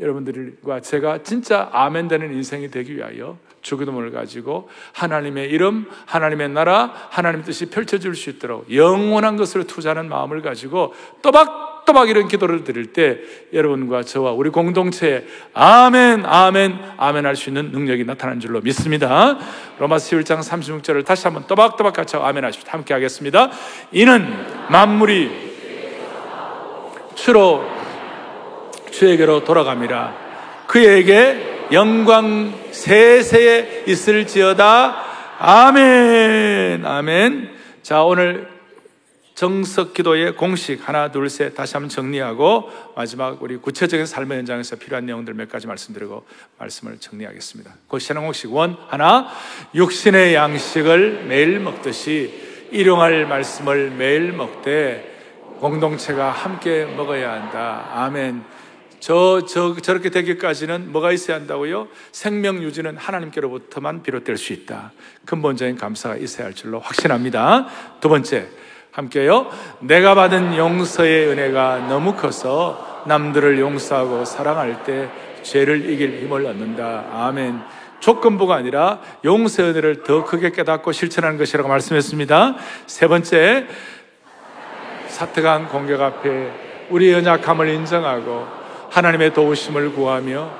여러분들과 0.00 0.80
제가 0.80 1.22
진짜 1.22 1.68
아멘 1.72 2.08
되는 2.08 2.32
인생이 2.32 2.70
되기 2.70 2.96
위하여 2.96 3.38
주기도문을 3.62 4.10
가지고 4.10 4.68
하나님의 4.92 5.50
이름, 5.50 5.86
하나님의 6.06 6.48
나라, 6.48 6.92
하나님의 7.10 7.44
뜻이 7.44 7.70
펼쳐질 7.70 8.14
수 8.16 8.30
있도록 8.30 8.74
영원한 8.74 9.36
것을 9.36 9.66
투자하는 9.66 10.08
마음을 10.08 10.42
가지고 10.42 10.92
또박 11.22 11.71
또박 11.84 12.08
이런 12.08 12.28
기도를 12.28 12.64
드릴 12.64 12.92
때 12.92 13.18
여러분과 13.52 14.02
저와 14.02 14.32
우리 14.32 14.50
공동체에 14.50 15.24
아멘, 15.52 16.24
아멘, 16.24 16.78
아멘 16.96 17.26
할 17.26 17.36
수 17.36 17.50
있는 17.50 17.72
능력이 17.72 18.04
나타난 18.04 18.40
줄로 18.40 18.60
믿습니다. 18.60 19.38
로마서 19.78 20.16
11장 20.16 20.38
36절을 20.40 21.04
다시 21.04 21.24
한번 21.24 21.46
또박또박 21.46 21.92
같이 21.92 22.16
아멘 22.16 22.44
하십시오. 22.44 22.70
함께 22.70 22.94
하겠습니다. 22.94 23.50
이는 23.90 24.32
만물이 24.68 25.52
주로 27.14 27.64
주에게로 28.90 29.44
돌아갑니다. 29.44 30.14
그에게 30.66 31.66
영광 31.72 32.52
세세에 32.70 33.84
있을지어다. 33.86 35.04
아멘. 35.38 36.84
아멘. 36.84 37.50
자, 37.82 38.02
오늘 38.02 38.51
정석 39.34 39.94
기도의 39.94 40.36
공식 40.36 40.86
하나, 40.86 41.10
둘, 41.10 41.28
셋 41.30 41.54
다시 41.54 41.74
한번 41.74 41.88
정리하고 41.88 42.70
마지막 42.94 43.42
우리 43.42 43.56
구체적인 43.56 44.06
삶의 44.06 44.38
현장에서 44.38 44.76
필요한 44.76 45.06
내용들 45.06 45.34
몇 45.34 45.48
가지 45.48 45.66
말씀드리고 45.66 46.26
말씀을 46.58 46.98
정리하겠습니다. 46.98 47.74
고시는 47.88 48.22
공식 48.22 48.52
원 48.52 48.76
하나, 48.88 49.28
육신의 49.74 50.34
양식을 50.34 51.24
매일 51.24 51.60
먹듯이 51.60 52.68
일용할 52.70 53.26
말씀을 53.26 53.90
매일 53.90 54.32
먹되 54.32 55.10
공동체가 55.60 56.30
함께 56.30 56.84
먹어야 56.84 57.32
한다. 57.32 57.88
아멘. 57.92 58.44
저, 59.02 59.44
저, 59.48 59.74
저렇게 59.74 60.10
되기까지는 60.10 60.92
뭐가 60.92 61.10
있어야 61.10 61.36
한다고요? 61.36 61.88
생명 62.12 62.62
유지는 62.62 62.96
하나님께로부터만 62.96 64.02
비롯될 64.04 64.36
수 64.36 64.52
있다. 64.52 64.92
근본적인 65.26 65.76
감사가 65.76 66.16
있어야 66.16 66.46
할 66.46 66.54
줄로 66.54 66.78
확신합니다. 66.78 67.66
두 68.00 68.08
번째, 68.08 68.48
함께요. 68.92 69.46
내가 69.80 70.14
받은 70.14 70.56
용서의 70.56 71.28
은혜가 71.28 71.86
너무 71.88 72.14
커서 72.14 73.02
남들을 73.06 73.58
용서하고 73.58 74.24
사랑할 74.24 74.84
때 74.84 75.08
죄를 75.42 75.90
이길 75.90 76.20
힘을 76.20 76.46
얻는다. 76.46 77.06
아멘. 77.12 77.60
조건부가 78.00 78.56
아니라 78.56 79.00
용서의 79.24 79.70
은혜를 79.70 80.02
더 80.02 80.24
크게 80.24 80.50
깨닫고 80.50 80.92
실천하는 80.92 81.38
것이라고 81.38 81.68
말씀했습니다. 81.68 82.56
세 82.86 83.06
번째, 83.06 83.66
사특한 85.08 85.68
공격 85.68 86.00
앞에 86.00 86.52
우리의 86.90 87.14
연약함을 87.14 87.68
인정하고 87.68 88.46
하나님의 88.90 89.32
도우심을 89.32 89.92
구하며 89.92 90.50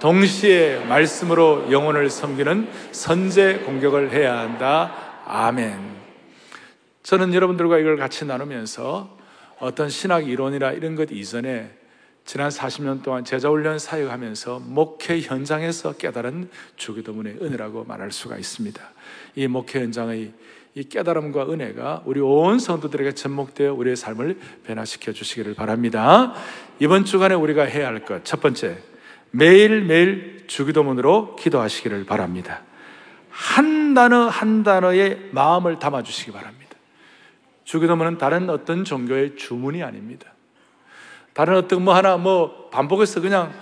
동시에 0.00 0.84
말씀으로 0.88 1.70
영혼을 1.70 2.10
섬기는 2.10 2.68
선제 2.92 3.62
공격을 3.64 4.12
해야 4.12 4.38
한다. 4.38 4.92
아멘. 5.26 6.01
저는 7.02 7.34
여러분들과 7.34 7.78
이걸 7.78 7.96
같이 7.96 8.24
나누면서 8.24 9.18
어떤 9.58 9.88
신학 9.88 10.28
이론이나 10.28 10.72
이런 10.72 10.94
것 10.94 11.10
이전에 11.10 11.70
지난 12.24 12.48
40년 12.50 13.02
동안 13.02 13.24
제자훈련 13.24 13.78
사역하면서 13.78 14.60
목회 14.64 15.20
현장에서 15.20 15.94
깨달은 15.94 16.48
주기도문의 16.76 17.38
은혜라고 17.42 17.84
말할 17.84 18.12
수가 18.12 18.36
있습니다. 18.38 18.80
이 19.34 19.46
목회 19.48 19.80
현장의 19.80 20.32
이 20.74 20.84
깨달음과 20.84 21.50
은혜가 21.50 22.02
우리 22.06 22.20
온 22.20 22.58
성도들에게 22.58 23.12
접목되어 23.12 23.74
우리의 23.74 23.96
삶을 23.96 24.38
변화시켜 24.64 25.12
주시기를 25.12 25.54
바랍니다. 25.54 26.32
이번 26.78 27.04
주간에 27.04 27.34
우리가 27.34 27.64
해야 27.64 27.88
할 27.88 28.04
것, 28.04 28.24
첫 28.24 28.40
번째, 28.40 28.78
매일매일 29.32 30.44
주기도문으로 30.46 31.36
기도하시기를 31.36 32.06
바랍니다. 32.06 32.62
한 33.28 33.94
단어 33.94 34.28
한 34.28 34.62
단어의 34.62 35.30
마음을 35.32 35.78
담아 35.78 36.02
주시기 36.02 36.32
바랍니다. 36.32 36.61
주기도문은 37.64 38.18
다른 38.18 38.50
어떤 38.50 38.84
종교의 38.84 39.36
주문이 39.36 39.82
아닙니다. 39.82 40.32
다른 41.32 41.56
어떤 41.56 41.82
뭐 41.82 41.94
하나 41.94 42.16
뭐 42.16 42.68
반복해서 42.70 43.20
그냥 43.20 43.52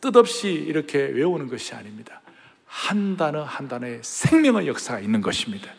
뜻없이 0.00 0.52
이렇게 0.52 0.98
외우는 0.98 1.48
것이 1.48 1.74
아닙니다. 1.74 2.20
한 2.66 3.16
단어 3.16 3.42
한 3.42 3.68
단어의 3.68 4.00
생명의 4.02 4.66
역사가 4.68 5.00
있는 5.00 5.20
것입니다. 5.20 5.70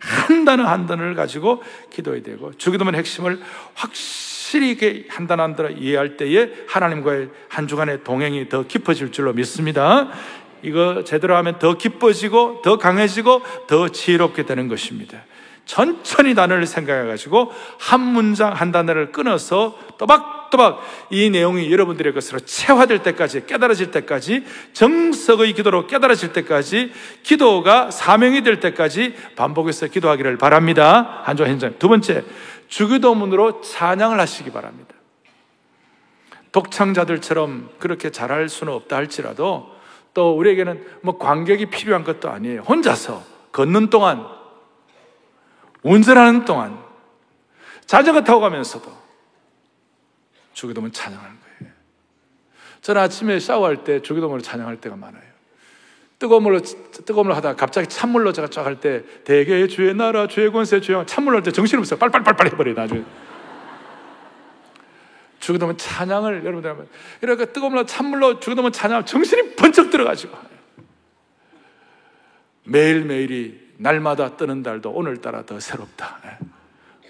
한 0.00 0.44
단어 0.44 0.64
한 0.64 0.86
단어를 0.86 1.14
가지고 1.14 1.62
기도해야 1.90 2.22
되고 2.22 2.52
주기도문 2.56 2.94
핵심을 2.94 3.40
확실히 3.74 5.06
한 5.08 5.26
단어 5.26 5.42
한 5.42 5.56
단어 5.56 5.70
이해할 5.70 6.16
때에 6.16 6.52
하나님과의 6.68 7.30
한 7.48 7.66
주간의 7.66 8.04
동행이 8.04 8.48
더 8.48 8.66
깊어질 8.66 9.12
줄로 9.12 9.32
믿습니다. 9.32 10.10
이거 10.62 11.04
제대로 11.04 11.36
하면 11.36 11.58
더 11.58 11.76
기뻐지고 11.76 12.62
더 12.62 12.78
강해지고 12.78 13.42
더 13.66 13.88
지혜롭게 13.88 14.46
되는 14.46 14.68
것입니다. 14.68 15.24
천천히 15.66 16.34
단어를 16.34 16.66
생각해 16.66 17.06
가지고 17.06 17.52
한 17.78 18.00
문장 18.00 18.52
한 18.52 18.70
단어를 18.70 19.12
끊어서 19.12 19.78
또박또박 19.98 20.82
이 21.10 21.30
내용이 21.30 21.72
여러분들의 21.72 22.12
것으로 22.12 22.40
체화될 22.40 23.02
때까지 23.02 23.46
깨달아질 23.46 23.90
때까지 23.90 24.44
정석의 24.72 25.54
기도로 25.54 25.86
깨달아질 25.86 26.32
때까지 26.32 26.92
기도가 27.22 27.90
사명이 27.90 28.42
될 28.42 28.60
때까지 28.60 29.14
반복해서 29.36 29.86
기도하기를 29.86 30.36
바랍니다. 30.36 31.22
한조 31.24 31.46
현장. 31.46 31.74
두 31.78 31.88
번째, 31.88 32.24
주기도문으로 32.68 33.62
찬양을 33.62 34.20
하시기 34.20 34.50
바랍니다. 34.50 34.94
독창자들처럼 36.52 37.70
그렇게 37.78 38.10
잘할 38.10 38.48
수는 38.48 38.72
없다 38.74 38.96
할지라도 38.96 39.74
또 40.12 40.36
우리에게는 40.36 40.84
뭐 41.02 41.18
관객이 41.18 41.66
필요한 41.66 42.04
것도 42.04 42.30
아니에요. 42.30 42.60
혼자서 42.60 43.24
걷는 43.50 43.90
동안 43.90 44.24
운전하는 45.84 46.44
동안 46.44 46.82
자전거 47.86 48.22
타고 48.22 48.40
가면서도 48.40 48.90
주기도문 50.54 50.92
찬양하는 50.92 51.36
거예요. 51.60 51.72
저는 52.80 53.02
아침에 53.02 53.38
샤워할 53.38 53.84
때 53.84 54.00
주기도문을 54.02 54.42
찬양할 54.42 54.80
때가 54.80 54.96
많아요. 54.96 55.22
뜨거운 56.18 56.42
물로 56.42 56.60
뜨거운 56.60 57.26
물 57.26 57.36
하다가 57.36 57.56
갑자기 57.56 57.86
찬물로 57.88 58.32
제가 58.32 58.48
쫙 58.48 58.64
할 58.64 58.80
때 58.80 59.02
대개 59.24 59.66
주의 59.66 59.94
나라 59.94 60.26
주의 60.26 60.50
권세 60.50 60.80
주의 60.80 61.06
찬물로 61.06 61.36
할 61.36 61.42
때 61.42 61.52
정신없어요. 61.52 61.98
빨빨빨빨 61.98 62.46
해버려요 62.48 62.74
나중에. 62.74 63.04
주기도문 65.40 65.76
찬양을 65.76 66.44
여러분들 66.46 66.70
하면 66.70 66.88
그러니까 67.20 67.44
뜨거운 67.52 67.72
물로 67.72 67.84
찬물로 67.84 68.40
주기도문 68.40 68.72
찬양 68.72 69.04
정신이 69.04 69.56
번쩍 69.56 69.90
들어가지고 69.90 70.34
매일매일이 72.64 73.63
날마다 73.78 74.36
뜨는 74.36 74.62
달도 74.62 74.90
오늘따라 74.90 75.44
더 75.44 75.60
새롭다. 75.60 76.20
예. 76.26 76.38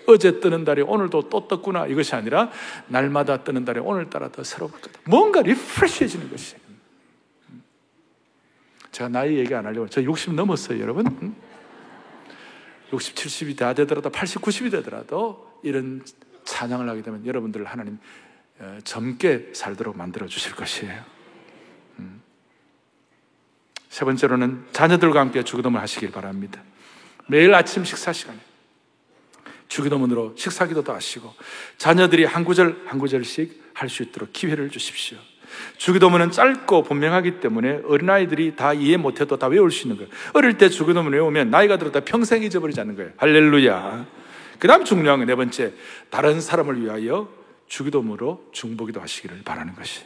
어제 0.06 0.40
뜨는 0.40 0.64
달이 0.64 0.82
오늘도 0.82 1.28
또 1.30 1.48
떴구나 1.48 1.86
이것이 1.86 2.14
아니라 2.14 2.50
날마다 2.88 3.42
뜨는 3.42 3.64
달이 3.64 3.80
오늘따라 3.80 4.30
더 4.30 4.44
새롭거든. 4.44 4.92
뭔가 5.04 5.40
리프레시해지는 5.42 6.30
것이. 6.30 6.56
제가 8.90 9.08
나이 9.08 9.36
얘기 9.36 9.54
안 9.54 9.66
하려고 9.66 9.88
저 9.88 10.02
60 10.02 10.34
넘었어요, 10.34 10.80
여러분. 10.80 11.34
60, 12.92 13.14
70이 13.14 13.56
다 13.56 13.72
되더라도 13.74 14.10
80, 14.10 14.42
90이 14.42 14.70
되더라도 14.70 15.58
이런 15.62 16.04
찬양을 16.44 16.88
하게 16.88 17.02
되면 17.02 17.26
여러분들 17.26 17.64
하나님 17.64 17.98
어, 18.60 18.78
젊게 18.84 19.50
살도록 19.52 19.96
만들어 19.96 20.26
주실 20.26 20.54
것이에요. 20.54 21.13
음. 23.94 23.96
세 23.96 24.04
번째로는 24.04 24.64
자녀들과 24.72 25.20
함께 25.20 25.44
주기도문을 25.44 25.80
하시길 25.80 26.10
바랍니다. 26.10 26.60
매일 27.28 27.54
아침 27.54 27.84
식사 27.84 28.12
시간에 28.12 28.38
주기도문으로 29.68 30.34
식사기도도 30.36 30.92
하시고 30.92 31.32
자녀들이 31.78 32.24
한 32.24 32.44
구절 32.44 32.82
한 32.86 32.98
구절씩 32.98 33.62
할 33.74 33.88
수 33.88 34.02
있도록 34.02 34.32
기회를 34.32 34.70
주십시오. 34.70 35.18
주기도문은 35.78 36.32
짧고 36.32 36.82
분명하기 36.82 37.40
때문에 37.40 37.82
어린아이들이 37.86 38.56
다 38.56 38.72
이해 38.72 38.96
못해도 38.96 39.36
다 39.38 39.46
외울 39.46 39.70
수 39.70 39.86
있는 39.86 39.96
거예요. 39.96 40.10
어릴 40.32 40.58
때 40.58 40.68
주기도문 40.68 41.12
외우면 41.12 41.50
나이가 41.50 41.76
들어다 41.76 42.00
평생 42.00 42.42
잊어버리지 42.42 42.80
않는 42.80 42.96
거예요. 42.96 43.12
할렐루야. 43.16 44.06
그 44.58 44.68
다음 44.68 44.84
중요한 44.84 45.20
건 45.20 45.26
네 45.28 45.34
번째, 45.34 45.72
다른 46.10 46.40
사람을 46.40 46.82
위하여 46.82 47.28
주기도문으로 47.68 48.48
중보기도 48.52 49.00
하시기를 49.00 49.42
바라는 49.44 49.74
것이. 49.74 50.02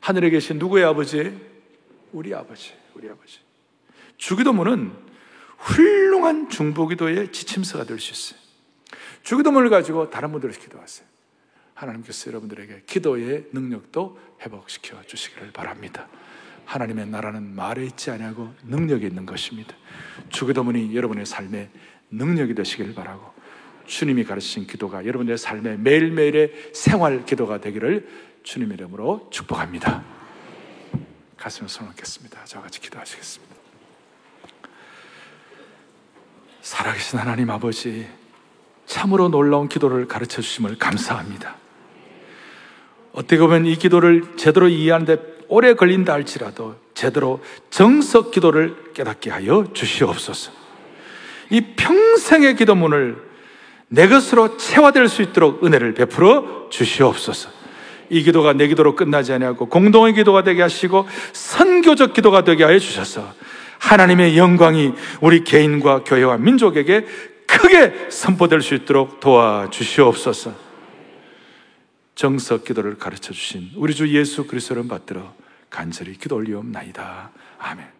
하늘에 0.00 0.30
계신 0.30 0.58
누구의 0.58 0.84
아버지? 0.84 1.32
우리 2.12 2.34
아버지, 2.34 2.72
우리 2.94 3.08
아버지. 3.08 3.40
주기도문은 4.16 4.92
훌륭한 5.58 6.48
중보기도의 6.48 7.32
지침서가 7.32 7.84
될 7.84 7.98
수 7.98 8.12
있어요. 8.12 8.40
주기도문을 9.22 9.70
가지고 9.70 10.10
다른 10.10 10.32
분들을 10.32 10.54
기도하세요. 10.54 11.06
하나님께서 11.74 12.30
여러분들에게 12.30 12.82
기도의 12.86 13.46
능력도 13.52 14.18
회복시켜 14.42 15.02
주시기를 15.06 15.52
바랍니다. 15.52 16.08
하나님의 16.64 17.06
나라는 17.06 17.54
말에 17.54 17.84
있지 17.84 18.10
아니하고 18.10 18.54
능력이 18.64 19.06
있는 19.06 19.26
것입니다. 19.26 19.74
주기도문이 20.28 20.94
여러분의 20.94 21.26
삶에 21.26 21.70
능력이 22.10 22.54
되시기를 22.54 22.94
바라고 22.94 23.32
주님이 23.86 24.24
가르치신 24.24 24.66
기도가 24.66 25.04
여러분의 25.04 25.36
삶의 25.36 25.78
매일매일의 25.78 26.70
생활 26.72 27.24
기도가 27.24 27.60
되기를 27.60 28.08
주님의 28.42 28.76
이름으로 28.76 29.28
축복합니다. 29.30 30.19
가슴에 31.40 31.66
손 31.68 31.88
얹겠습니다. 31.88 32.44
저와 32.44 32.64
같이 32.64 32.80
기도하시겠습니다. 32.80 33.54
살아계신 36.60 37.18
하나님 37.18 37.50
아버지, 37.50 38.06
참으로 38.84 39.28
놀라운 39.28 39.66
기도를 39.66 40.06
가르쳐 40.06 40.42
주심을 40.42 40.76
감사합니다. 40.76 41.56
어떻게 43.12 43.38
보면 43.38 43.64
이 43.64 43.76
기도를 43.76 44.36
제대로 44.36 44.68
이해하는데 44.68 45.16
오래 45.48 45.72
걸린다 45.74 46.12
할지라도 46.12 46.76
제대로 46.92 47.42
정석 47.70 48.32
기도를 48.32 48.92
깨닫게 48.92 49.30
하여 49.30 49.64
주시옵소서. 49.72 50.52
이 51.48 51.62
평생의 51.74 52.54
기도문을 52.56 53.30
내 53.88 54.08
것으로 54.08 54.58
체화될 54.58 55.08
수 55.08 55.22
있도록 55.22 55.64
은혜를 55.64 55.94
베풀어 55.94 56.68
주시옵소서. 56.70 57.59
이 58.10 58.22
기도가 58.22 58.52
내 58.52 58.66
기도로 58.66 58.96
끝나지 58.96 59.32
아니하고 59.32 59.68
공동의 59.68 60.14
기도가 60.14 60.42
되게 60.42 60.62
하시고 60.62 61.06
선교적 61.32 62.12
기도가 62.12 62.44
되게 62.44 62.64
하여 62.64 62.78
주셔서 62.78 63.32
하나님의 63.78 64.36
영광이 64.36 64.92
우리 65.20 65.44
개인과 65.44 66.04
교회와 66.04 66.36
민족에게 66.36 67.06
크게 67.46 68.10
선포될 68.10 68.62
수 68.62 68.74
있도록 68.74 69.20
도와주시옵소서. 69.20 70.70
정석 72.14 72.64
기도를 72.64 72.98
가르쳐 72.98 73.32
주신 73.32 73.70
우리 73.76 73.94
주 73.94 74.06
예수 74.14 74.46
그리스도를 74.46 74.86
받들어 74.86 75.34
간절히 75.70 76.18
기도 76.18 76.36
올리옵나이다. 76.36 77.30
아멘. 77.58 77.99